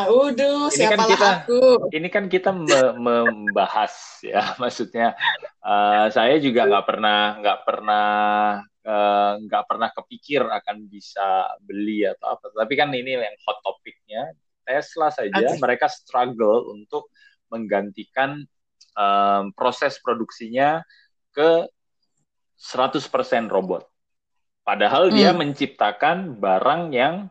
Udah, 0.10 0.70
siapa 0.74 0.98
kan 0.98 1.10
kita, 1.10 1.28
aku. 1.44 1.62
Ini 1.94 2.08
kan 2.10 2.26
kita 2.28 2.50
me 2.54 2.98
membahas 2.98 3.94
ya, 4.26 4.54
maksudnya 4.62 5.14
uh, 5.62 6.10
saya 6.10 6.42
juga 6.42 6.66
nggak 6.66 6.86
pernah 6.86 7.20
nggak 7.40 7.60
pernah 7.64 8.08
eh, 8.84 9.32
nggak 9.48 9.64
uh, 9.64 9.68
pernah 9.70 9.90
kepikir 9.96 10.44
akan 10.44 10.88
bisa 10.90 11.54
beli 11.64 12.04
atau 12.04 12.36
apa. 12.40 12.52
Tapi 12.52 12.74
kan 12.76 12.90
ini 12.92 13.16
yang 13.16 13.38
hot 13.46 13.62
topiknya 13.64 14.34
Tesla 14.64 15.12
saja 15.12 15.32
okay. 15.32 15.60
mereka 15.60 15.92
struggle 15.92 16.72
untuk 16.72 17.12
menggantikan 17.52 18.44
um, 18.98 19.54
proses 19.54 20.00
produksinya 20.02 20.82
ke 21.36 21.68
100% 22.58 23.04
robot. 23.52 23.84
Padahal 24.64 25.12
hmm. 25.12 25.16
dia 25.16 25.32
menciptakan 25.36 26.40
barang 26.40 26.82
yang 26.96 27.28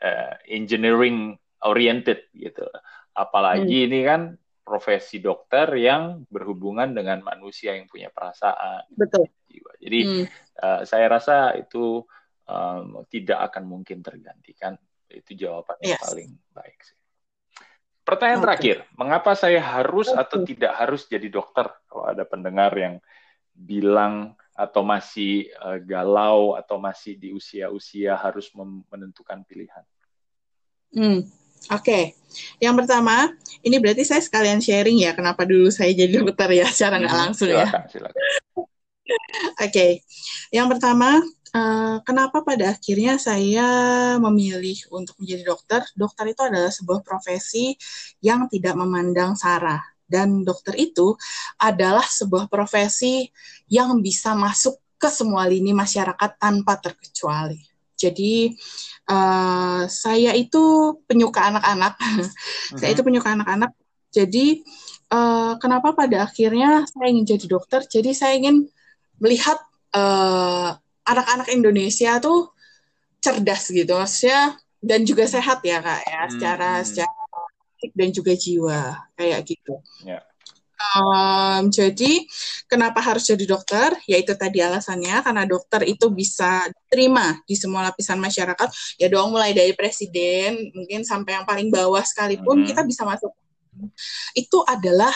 uh, 0.00 0.34
engineering 0.48 1.36
oriented 1.64 2.28
gitu. 2.32 2.64
Apalagi 3.12 3.84
hmm. 3.84 3.86
ini 3.90 4.00
kan 4.04 4.22
profesi 4.60 5.18
dokter 5.18 5.66
yang 5.76 6.24
berhubungan 6.30 6.94
dengan 6.94 7.20
manusia 7.26 7.74
yang 7.74 7.90
punya 7.90 8.08
perasaan. 8.12 8.86
Betul. 8.94 9.26
Jadi 9.80 10.00
hmm. 10.06 10.24
uh, 10.62 10.80
saya 10.86 11.06
rasa 11.10 11.56
itu 11.58 12.04
um, 12.46 13.02
tidak 13.10 13.50
akan 13.50 13.64
mungkin 13.66 14.00
tergantikan. 14.04 14.78
Itu 15.10 15.34
jawaban 15.34 15.74
yang 15.82 15.98
yes. 15.98 16.04
paling 16.06 16.30
baik 16.54 16.78
sih. 16.86 16.96
Pertanyaan 18.00 18.42
okay. 18.42 18.46
terakhir, 18.46 18.76
mengapa 18.98 19.32
saya 19.38 19.60
harus 19.62 20.08
okay. 20.10 20.22
atau 20.22 20.38
tidak 20.46 20.72
harus 20.74 21.02
jadi 21.06 21.28
dokter? 21.30 21.66
Kalau 21.86 22.06
ada 22.06 22.24
pendengar 22.26 22.72
yang 22.74 22.98
bilang 23.54 24.38
atau 24.60 24.84
masih 24.84 25.48
uh, 25.56 25.80
galau 25.80 26.52
atau 26.52 26.76
masih 26.76 27.16
di 27.16 27.32
usia-usia 27.32 28.12
harus 28.12 28.52
menentukan 28.92 29.40
pilihan. 29.48 29.84
Hmm, 30.92 31.24
Oke, 31.70 31.80
okay. 31.80 32.04
yang 32.60 32.76
pertama, 32.76 33.32
ini 33.64 33.80
berarti 33.80 34.04
saya 34.04 34.20
sekalian 34.20 34.60
sharing 34.60 35.00
ya, 35.00 35.16
kenapa 35.16 35.48
dulu 35.48 35.72
saya 35.72 35.92
jadi 35.96 36.20
dokter 36.20 36.60
ya, 36.60 36.68
secara 36.68 37.00
nggak 37.00 37.14
hmm, 37.14 37.22
langsung 37.24 37.48
silakan, 37.48 37.82
ya. 37.84 37.88
Silakan. 37.88 38.22
Oke, 38.56 38.66
okay. 39.56 39.92
yang 40.52 40.68
pertama, 40.68 41.20
Uh, 41.50 41.98
kenapa 42.06 42.46
pada 42.46 42.78
akhirnya 42.78 43.18
saya 43.18 43.66
memilih 44.22 44.86
untuk 44.94 45.18
menjadi 45.18 45.50
dokter? 45.50 45.82
Dokter 45.98 46.30
itu 46.30 46.46
adalah 46.46 46.70
sebuah 46.70 47.02
profesi 47.02 47.74
yang 48.22 48.46
tidak 48.46 48.78
memandang 48.78 49.34
sara 49.34 49.82
dan 50.10 50.42
dokter 50.42 50.74
itu 50.74 51.14
adalah 51.62 52.02
sebuah 52.02 52.50
profesi 52.50 53.30
yang 53.70 54.02
bisa 54.02 54.34
masuk 54.34 54.76
ke 55.00 55.08
semua 55.08 55.46
lini 55.46 55.70
masyarakat 55.70 56.36
tanpa 56.36 56.76
terkecuali. 56.82 57.62
Jadi 57.94 58.52
uh, 59.08 59.86
saya 59.86 60.34
itu 60.34 60.96
penyuka 61.06 61.54
anak-anak, 61.54 61.94
uh-huh. 61.96 62.28
saya 62.80 62.90
itu 62.92 63.06
penyuka 63.06 63.32
anak-anak. 63.32 63.70
Jadi 64.10 64.66
uh, 65.14 65.54
kenapa 65.62 65.94
pada 65.94 66.26
akhirnya 66.26 66.84
saya 66.90 67.06
ingin 67.14 67.38
jadi 67.38 67.46
dokter? 67.46 67.86
Jadi 67.86 68.10
saya 68.12 68.34
ingin 68.34 68.66
melihat 69.22 69.56
uh, 69.94 70.74
anak-anak 71.06 71.48
Indonesia 71.52 72.18
tuh 72.18 72.52
cerdas 73.20 73.68
gitu 73.68 74.00
maksudnya 74.00 74.56
dan 74.80 75.04
juga 75.04 75.28
sehat 75.28 75.60
ya 75.60 75.84
kak 75.84 76.00
ya 76.08 76.20
hmm. 76.24 76.30
secara 76.32 76.70
hmm. 76.80 76.84
secara 76.88 77.19
fisik 77.80 77.96
dan 77.96 78.12
juga 78.12 78.36
jiwa 78.36 79.08
kayak 79.16 79.40
gitu. 79.48 79.80
Yeah. 80.04 80.20
Um, 80.80 81.68
jadi 81.68 82.24
kenapa 82.68 83.00
harus 83.04 83.28
jadi 83.28 83.44
dokter? 83.44 83.96
Yaitu 84.08 84.36
tadi 84.36 84.64
alasannya 84.64 85.24
karena 85.24 85.44
dokter 85.48 85.84
itu 85.88 86.08
bisa 86.12 86.68
terima 86.88 87.40
di 87.48 87.56
semua 87.56 87.88
lapisan 87.88 88.20
masyarakat. 88.20 88.68
Ya 89.00 89.08
dong 89.08 89.32
mulai 89.32 89.56
dari 89.56 89.72
presiden 89.72 90.72
mungkin 90.76 91.04
sampai 91.04 91.40
yang 91.40 91.44
paling 91.48 91.68
bawah 91.72 92.04
sekalipun 92.04 92.64
-hmm. 92.64 92.68
kita 92.68 92.82
bisa 92.84 93.04
masuk. 93.04 93.32
Itu 94.36 94.64
adalah 94.64 95.12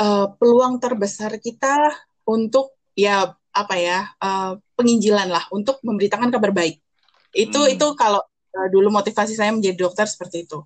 uh, 0.00 0.32
peluang 0.36 0.80
terbesar 0.80 1.36
kita 1.40 1.76
untuk 2.28 2.76
ya 2.96 3.32
apa 3.50 3.74
ya 3.76 4.08
uh, 4.20 4.56
penginjilan 4.80 5.28
lah 5.28 5.44
untuk 5.52 5.80
memberitakan 5.84 6.32
kabar 6.32 6.56
baik. 6.56 6.80
Itu 7.36 7.68
hmm. 7.68 7.74
itu 7.76 7.86
kalau 8.00 8.24
uh, 8.24 8.68
dulu 8.72 8.88
motivasi 8.88 9.36
saya 9.36 9.52
menjadi 9.52 9.76
dokter 9.76 10.08
seperti 10.08 10.48
itu. 10.48 10.64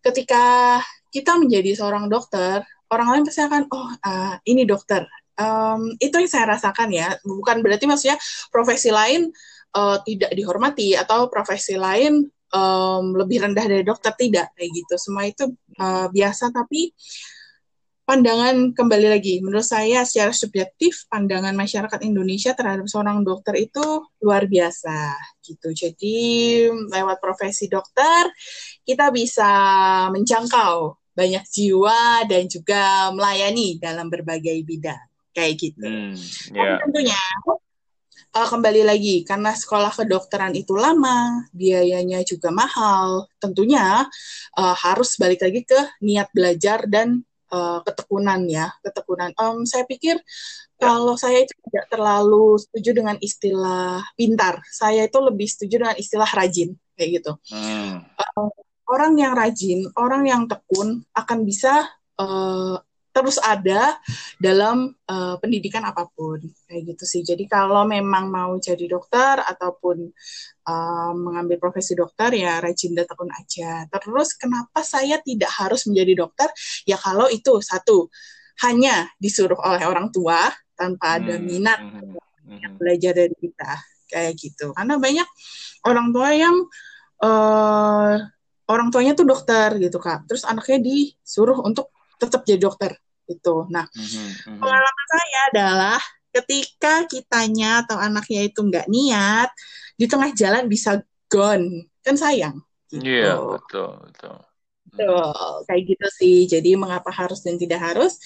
Ketika 0.00 0.78
kita 1.10 1.36
menjadi 1.36 1.76
seorang 1.76 2.08
dokter, 2.08 2.64
orang 2.90 3.08
lain 3.16 3.22
pasti 3.26 3.42
akan 3.44 3.62
oh 3.70 3.88
uh, 4.04 4.34
ini 4.46 4.66
dokter. 4.66 5.06
Um, 5.40 5.96
itu 5.96 6.20
yang 6.20 6.30
saya 6.30 6.56
rasakan 6.56 6.92
ya. 6.92 7.16
Bukan 7.24 7.64
berarti 7.64 7.88
maksudnya 7.88 8.20
profesi 8.52 8.92
lain 8.92 9.32
uh, 9.76 9.98
tidak 10.04 10.32
dihormati 10.36 10.98
atau 10.98 11.30
profesi 11.32 11.78
lain 11.80 12.28
um, 12.52 13.04
lebih 13.16 13.46
rendah 13.46 13.66
dari 13.66 13.84
dokter 13.86 14.12
tidak 14.18 14.52
kayak 14.54 14.70
gitu. 14.74 14.94
Semua 15.00 15.24
itu 15.26 15.48
uh, 15.80 16.06
biasa 16.12 16.52
tapi 16.52 16.92
pandangan 18.10 18.74
kembali 18.74 19.06
lagi, 19.06 19.38
menurut 19.38 19.62
saya 19.62 20.02
secara 20.02 20.34
subjektif 20.34 21.06
pandangan 21.06 21.54
masyarakat 21.54 22.02
Indonesia 22.02 22.50
terhadap 22.58 22.90
seorang 22.90 23.22
dokter 23.22 23.54
itu 23.54 24.02
luar 24.18 24.50
biasa 24.50 25.14
gitu. 25.46 25.70
Jadi 25.70 26.18
lewat 26.90 27.22
profesi 27.22 27.70
dokter 27.70 28.26
kita 28.82 29.14
bisa 29.14 29.46
menjangkau 30.10 30.98
banyak 31.14 31.46
jiwa 31.54 32.26
dan 32.26 32.50
juga 32.50 33.14
melayani 33.14 33.78
dalam 33.78 34.10
berbagai 34.10 34.58
bidang 34.66 35.06
kayak 35.30 35.54
gitu. 35.54 35.86
Hmm, 35.86 36.18
yeah. 36.50 36.82
tentunya 36.82 37.22
uh, 38.34 38.48
kembali 38.50 38.90
lagi 38.90 39.22
karena 39.22 39.54
sekolah 39.54 39.94
kedokteran 39.94 40.58
itu 40.58 40.74
lama, 40.74 41.46
biayanya 41.54 42.26
juga 42.26 42.50
mahal. 42.50 43.30
Tentunya 43.38 44.02
uh, 44.58 44.74
harus 44.82 45.14
balik 45.14 45.46
lagi 45.46 45.62
ke 45.62 45.78
niat 46.02 46.26
belajar 46.34 46.90
dan 46.90 47.22
uh, 47.52 47.84
ketekunan 47.84 48.40
ya, 48.48 48.70
ketekunan. 48.80 49.30
Um, 49.36 49.66
saya 49.66 49.84
pikir 49.84 50.18
kalau 50.80 51.14
saya 51.20 51.44
itu 51.44 51.52
tidak 51.68 51.86
terlalu 51.92 52.56
setuju 52.56 52.90
dengan 52.96 53.16
istilah 53.20 54.00
pintar, 54.16 54.64
saya 54.70 55.04
itu 55.06 55.18
lebih 55.20 55.46
setuju 55.46 55.84
dengan 55.84 55.96
istilah 55.98 56.30
rajin 56.30 56.72
kayak 56.96 57.10
gitu. 57.20 57.32
Hmm. 57.52 58.06
Uh, 58.16 58.50
orang 58.90 59.14
yang 59.18 59.32
rajin, 59.38 59.86
orang 59.94 60.26
yang 60.26 60.42
tekun 60.50 61.06
akan 61.14 61.38
bisa 61.46 61.86
uh, 62.18 62.80
terus 63.20 63.36
ada 63.36 64.00
dalam 64.40 64.96
uh, 65.04 65.36
pendidikan 65.36 65.84
apa 65.84 66.08
pun 66.08 66.40
kayak 66.64 66.96
gitu 66.96 67.04
sih. 67.04 67.20
Jadi 67.20 67.44
kalau 67.44 67.84
memang 67.84 68.32
mau 68.32 68.56
jadi 68.56 68.88
dokter 68.88 69.44
ataupun 69.44 70.08
uh, 70.64 71.12
mengambil 71.12 71.60
profesi 71.60 71.92
dokter 71.92 72.32
ya 72.40 72.58
rajin 72.64 72.96
tekun 72.96 73.28
aja. 73.28 73.84
Terus 73.92 74.32
kenapa 74.40 74.80
saya 74.80 75.20
tidak 75.20 75.52
harus 75.52 75.84
menjadi 75.84 76.24
dokter? 76.24 76.48
Ya 76.88 76.96
kalau 76.96 77.28
itu 77.28 77.60
satu 77.60 78.08
hanya 78.64 79.08
disuruh 79.20 79.60
oleh 79.60 79.84
orang 79.84 80.08
tua 80.08 80.48
tanpa 80.72 81.20
ada 81.20 81.36
hmm, 81.36 81.44
minat 81.44 81.80
hmm, 81.80 81.92
hmm, 81.92 82.56
hmm. 82.56 82.72
belajar 82.80 83.12
dari 83.12 83.36
kita 83.36 83.70
kayak 84.08 84.32
gitu. 84.40 84.72
Karena 84.72 84.96
banyak 84.96 85.28
orang 85.84 86.08
tua 86.08 86.28
yang 86.32 86.56
uh, 87.20 88.16
orang 88.70 88.88
tuanya 88.88 89.12
tuh 89.12 89.28
dokter 89.28 89.76
gitu 89.76 90.00
kak, 90.00 90.24
terus 90.24 90.46
anaknya 90.48 90.78
disuruh 90.80 91.60
untuk 91.60 91.92
tetap 92.20 92.44
jadi 92.44 92.60
dokter 92.60 92.94
gitu. 93.30 93.70
Nah, 93.70 93.86
mm-hmm. 93.94 94.58
pengalaman 94.58 95.06
saya 95.06 95.40
adalah 95.54 96.00
ketika 96.30 97.06
kitanya 97.10 97.86
atau 97.86 97.98
anaknya 97.98 98.46
itu 98.46 98.60
nggak 98.62 98.86
niat 98.86 99.50
di 99.98 100.06
tengah 100.06 100.30
jalan 100.34 100.66
bisa 100.70 101.02
gone 101.30 101.90
kan 102.02 102.18
sayang. 102.18 102.58
Gitu. 102.90 103.06
Iya 103.06 103.38
gitu. 103.38 103.46
betul 103.54 103.90
betul. 104.06 104.36
Betul 104.90 105.34
kayak 105.70 105.82
gitu 105.86 106.06
sih. 106.18 106.36
Jadi 106.50 106.70
mengapa 106.74 107.10
harus 107.14 107.42
dan 107.46 107.58
tidak 107.58 107.80
harus? 107.82 108.18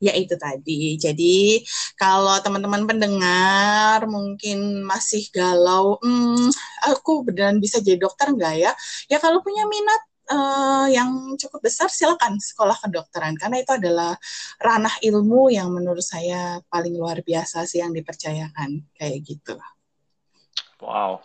Ya 0.00 0.16
itu 0.16 0.32
tadi. 0.40 0.96
Jadi 0.96 1.60
kalau 2.00 2.32
teman-teman 2.40 2.88
pendengar 2.88 4.08
mungkin 4.08 4.80
masih 4.80 5.28
galau, 5.28 6.00
hmm, 6.00 6.48
aku 6.88 7.20
beneran 7.28 7.60
bisa 7.60 7.84
jadi 7.84 8.00
dokter 8.00 8.32
nggak 8.32 8.54
ya? 8.56 8.72
Ya 9.12 9.20
kalau 9.20 9.44
punya 9.44 9.68
minat 9.68 10.00
uh, 10.30 10.86
yang 10.88 11.34
cukup 11.36 11.66
besar 11.66 11.90
silakan 11.90 12.38
sekolah 12.38 12.78
kedokteran 12.78 13.34
karena 13.36 13.60
itu 13.60 13.74
adalah 13.74 14.14
ranah 14.62 14.94
ilmu 15.02 15.50
yang 15.50 15.68
menurut 15.74 16.02
saya 16.02 16.62
paling 16.70 16.94
luar 16.94 17.20
biasa 17.26 17.66
sih 17.66 17.82
yang 17.82 17.90
dipercayakan 17.90 18.86
kayak 18.94 19.18
gitu. 19.26 19.58
Wow, 20.80 21.20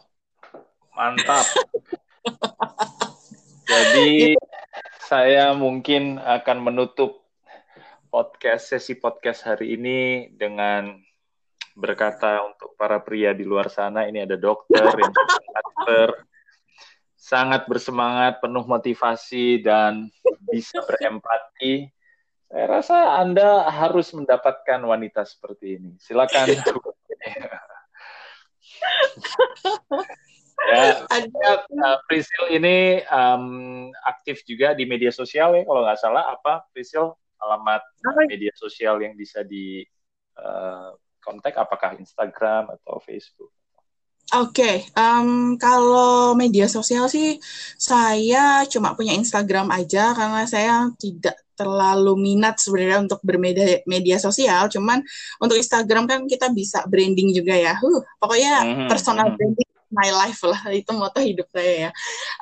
mantap. 0.97 1.45
Jadi 3.69 4.37
saya 5.05 5.53
mungkin 5.53 6.17
akan 6.17 6.57
menutup 6.65 7.25
podcast 8.09 8.73
sesi 8.73 8.97
podcast 8.97 9.45
hari 9.45 9.77
ini 9.77 10.29
dengan 10.33 10.97
berkata 11.75 12.39
untuk 12.47 12.73
para 12.79 13.03
pria 13.03 13.35
di 13.35 13.43
luar 13.43 13.67
sana 13.67 14.07
ini 14.07 14.23
ada 14.23 14.39
dokter 14.39 14.87
yang 14.95 15.11
dokter 15.11 16.07
sangat 17.25 17.65
bersemangat, 17.65 18.37
penuh 18.37 18.61
motivasi 18.69 19.65
dan 19.65 20.13
bisa 20.45 20.77
berempati. 20.85 21.89
Saya 22.45 22.65
rasa 22.69 23.17
Anda 23.17 23.65
harus 23.73 24.13
mendapatkan 24.13 24.77
wanita 24.85 25.25
seperti 25.25 25.81
ini. 25.81 25.97
Silakan. 25.97 26.53
ya, 30.69 31.05
ya 31.09 31.53
uh, 31.65 31.97
Prisil 32.05 32.45
ini 32.53 33.01
um, 33.09 33.89
aktif 34.05 34.45
juga 34.45 34.77
di 34.77 34.85
media 34.85 35.09
sosial 35.09 35.57
ya 35.57 35.63
kalau 35.65 35.81
nggak 35.85 35.99
salah 35.99 36.29
apa 36.29 36.65
Prisil 36.73 37.13
alamat 37.41 37.81
media 38.29 38.53
sosial 38.55 39.01
yang 39.01 39.17
bisa 39.17 39.41
di 39.43 39.83
uh, 40.37 40.93
kontak 41.21 41.57
apakah 41.57 41.97
Instagram 41.97 42.69
atau 42.69 43.01
Facebook? 43.01 43.49
Oke, 44.33 44.57
okay, 44.57 44.75
um, 44.97 45.53
kalau 45.61 46.33
media 46.33 46.65
sosial 46.65 47.05
sih 47.05 47.37
saya 47.77 48.65
cuma 48.65 48.97
punya 48.97 49.13
Instagram 49.13 49.69
aja 49.69 50.17
karena 50.17 50.41
saya 50.49 50.89
tidak 50.97 51.37
terlalu 51.53 52.17
minat 52.17 52.57
sebenarnya 52.57 53.05
untuk 53.05 53.21
bermedia 53.21 53.85
media 53.85 54.17
sosial. 54.17 54.65
Cuman 54.73 55.05
untuk 55.37 55.61
Instagram 55.61 56.09
kan 56.09 56.25
kita 56.25 56.49
bisa 56.49 56.81
branding 56.89 57.37
juga 57.37 57.53
ya. 57.53 57.77
Huh, 57.77 58.01
pokoknya 58.17 58.53
mm 58.65 58.73
-hmm. 58.73 58.87
personal 58.89 59.29
mhm. 59.29 59.35
branding 59.37 59.69
my 59.93 60.09
life 60.11 60.41
lah 60.43 60.61
itu 60.79 60.91
moto 60.91 61.19
hidup 61.21 61.47
saya 61.53 61.73
ya. 61.87 61.89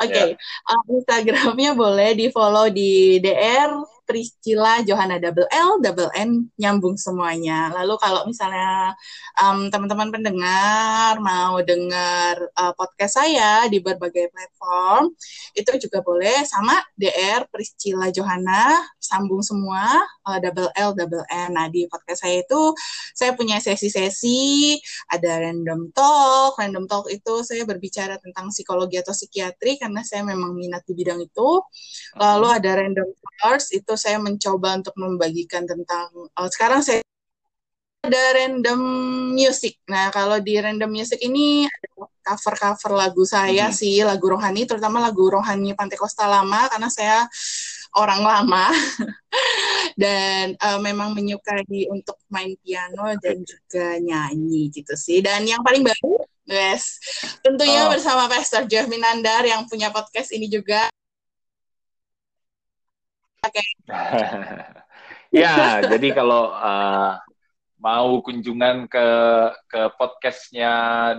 Oke, 0.02 0.10
okay. 0.10 0.28
yeah. 0.40 0.72
uh, 0.72 0.84
Instagramnya 0.88 1.72
boleh 1.76 2.10
di 2.16 2.26
follow 2.32 2.72
di 2.72 3.20
dr 3.20 3.93
Priscilla 4.04 4.84
Johanna 4.84 5.18
double 5.18 5.48
L 5.48 5.80
double 5.80 6.12
N 6.14 6.52
nyambung 6.60 7.00
semuanya. 7.00 7.72
Lalu 7.72 7.96
kalau 7.98 8.28
misalnya 8.28 8.92
um, 9.40 9.72
teman-teman 9.72 10.12
pendengar 10.12 11.18
mau 11.24 11.60
dengar 11.64 12.38
uh, 12.60 12.74
podcast 12.76 13.24
saya 13.24 13.66
di 13.72 13.80
berbagai 13.80 14.30
platform, 14.30 15.16
itu 15.56 15.72
juga 15.88 16.04
boleh 16.04 16.44
sama 16.44 16.78
DR 17.00 17.48
Priscilla 17.48 18.12
Johanna 18.12 18.84
sambung 19.00 19.44
semua 19.44 20.00
uh, 20.28 20.40
double 20.40 20.72
L 20.76 20.92
double 20.96 21.24
N. 21.32 21.56
Nah 21.56 21.68
di 21.72 21.88
podcast 21.88 22.28
saya 22.28 22.44
itu 22.44 22.62
saya 23.16 23.32
punya 23.34 23.60
sesi-sesi, 23.64 24.78
ada 25.12 25.44
random 25.44 25.92
talk. 25.96 26.60
Random 26.60 26.86
talk 26.90 27.08
itu 27.08 27.44
saya 27.46 27.64
berbicara 27.64 28.20
tentang 28.20 28.50
psikologi 28.52 29.00
atau 29.00 29.16
psikiatri 29.16 29.80
karena 29.80 30.02
saya 30.04 30.28
memang 30.28 30.52
minat 30.56 30.84
di 30.84 30.94
bidang 30.96 31.24
itu. 31.24 31.50
Lalu 32.18 32.48
ada 32.50 32.70
random 32.84 33.08
talks 33.40 33.72
itu 33.76 33.93
itu 33.94 34.10
saya 34.10 34.18
mencoba 34.18 34.82
untuk 34.82 34.98
membagikan 34.98 35.70
tentang 35.70 36.10
oh, 36.18 36.50
sekarang 36.50 36.82
saya 36.82 37.06
ada 38.04 38.20
random 38.36 38.82
music. 39.38 39.80
Nah, 39.86 40.10
kalau 40.10 40.42
di 40.42 40.58
random 40.58 40.90
music 40.90 41.22
ini 41.22 41.70
ada 41.70 42.10
cover-cover 42.26 42.92
lagu 42.98 43.24
saya 43.24 43.70
hmm. 43.70 43.78
sih, 43.78 44.02
lagu 44.02 44.34
rohani, 44.34 44.66
terutama 44.66 44.98
lagu 44.98 45.30
rohani 45.30 45.78
Pantai 45.78 45.96
Costa 45.96 46.26
Lama 46.26 46.68
karena 46.74 46.90
saya 46.90 47.24
orang 47.94 48.26
lama 48.26 48.74
dan 50.02 50.58
uh, 50.58 50.82
memang 50.82 51.14
menyukai 51.14 51.86
untuk 51.94 52.18
main 52.34 52.58
piano 52.60 53.14
dan 53.22 53.46
juga 53.46 54.02
nyanyi 54.02 54.74
gitu 54.74 54.98
sih. 54.98 55.22
Dan 55.22 55.46
yang 55.48 55.62
paling 55.62 55.86
baru, 55.86 56.28
yes, 56.50 56.98
tentunya 57.40 57.88
oh. 57.88 57.94
bersama 57.94 58.26
Pastor 58.26 58.66
Jeff 58.66 58.90
Minandar 58.90 59.46
yang 59.46 59.64
punya 59.70 59.94
podcast 59.94 60.34
ini 60.34 60.50
juga. 60.50 60.90
ya, 65.44 65.84
jadi 65.84 66.08
kalau 66.16 66.54
uh, 66.56 67.20
mau 67.84 68.24
kunjungan 68.24 68.88
ke 68.88 69.08
ke 69.68 69.82
podcastnya 70.00 70.74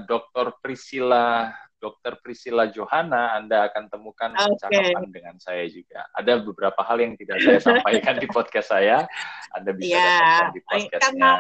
Dr. 0.09 0.57
Priscilla 0.65 1.53
Dr. 1.85 2.17
Priscilla 2.25 2.65
Johanna, 2.73 3.37
Anda 3.37 3.69
akan 3.69 3.93
temukan 3.93 4.33
okay. 4.33 4.97
dengan 5.13 5.37
saya 5.37 5.69
juga. 5.69 6.09
Ada 6.17 6.41
beberapa 6.41 6.81
hal 6.81 6.97
yang 6.97 7.13
tidak 7.21 7.45
saya 7.45 7.61
sampaikan 7.61 8.17
di 8.17 8.25
podcast 8.25 8.73
saya, 8.73 9.05
Anda 9.53 9.77
bisa 9.77 9.93
yeah. 9.93 10.49
dapatkan 10.49 10.49
di 10.57 10.63
podcastnya. 10.65 11.33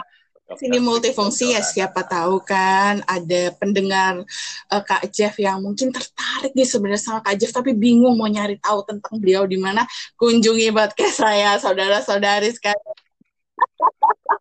Sini 0.44 0.76
multifungsi 0.76 1.56
ya 1.56 1.64
siapa 1.64 2.04
tahu 2.04 2.36
kan 2.44 3.00
ada 3.08 3.48
pendengar 3.56 4.28
uh, 4.68 4.82
Kak 4.84 5.08
Jeff 5.08 5.40
yang 5.40 5.64
mungkin 5.64 5.88
tertarik 5.88 6.52
nih 6.52 6.68
sebenarnya 6.68 7.00
sama 7.00 7.24
Kak 7.24 7.40
Jeff 7.40 7.48
tapi 7.48 7.72
bingung 7.72 8.20
mau 8.20 8.28
nyari 8.28 8.60
tahu 8.60 8.84
tentang 8.84 9.16
beliau 9.16 9.48
di 9.48 9.56
mana 9.56 9.88
kunjungi 10.20 10.68
podcast 10.68 11.24
saya 11.24 11.56
saudara-saudari 11.56 12.52
sekalian. 12.52 12.96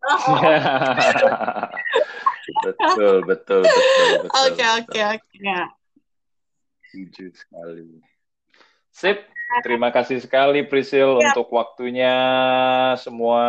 betul, 2.68 3.24
betul, 3.24 3.64
betul, 3.64 4.28
Oke, 4.28 4.66
oke, 4.84 5.02
oke. 5.16 5.56
Setuju 6.92 7.32
sekali. 7.32 8.04
Sip, 8.92 9.24
Terima 9.62 9.94
kasih 9.94 10.18
sekali 10.24 10.66
Prisil 10.66 11.22
ya. 11.22 11.30
untuk 11.30 11.54
waktunya 11.54 12.16
semua 12.98 13.46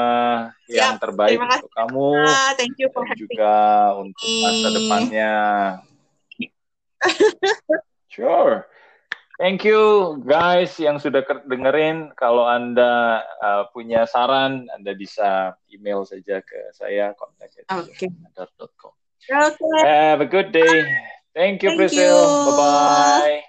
ya, 0.68 0.92
yang 0.92 1.00
terbaik 1.00 1.40
untuk 1.40 1.72
kamu 1.72 2.12
Thank 2.59 2.76
you 2.76 2.88
for 2.92 3.09
dan 3.09 3.16
juga 3.16 3.55
untuk 3.96 4.28
masa 4.44 4.68
depannya. 4.74 5.34
sure. 8.12 8.68
Thank 9.34 9.66
you 9.66 10.14
guys 10.22 10.78
yang 10.78 11.02
sudah 11.02 11.26
dengerin. 11.48 12.14
Kalau 12.14 12.46
Anda 12.46 13.18
uh, 13.42 13.66
punya 13.74 14.07
saran, 14.07 14.70
Anda 14.70 14.94
bisa 14.94 15.59
email 15.66 16.07
saja 16.07 16.38
ke 16.38 16.70
saya 16.70 17.11
kontak@com. 17.18 18.94
Okay. 19.24 19.82
Have 19.82 20.22
a 20.22 20.28
good 20.28 20.55
day. 20.55 20.86
Thank 21.34 21.66
you, 21.66 21.74
Thank 21.74 21.90
Priscil. 21.90 22.14
Bye 22.46 23.42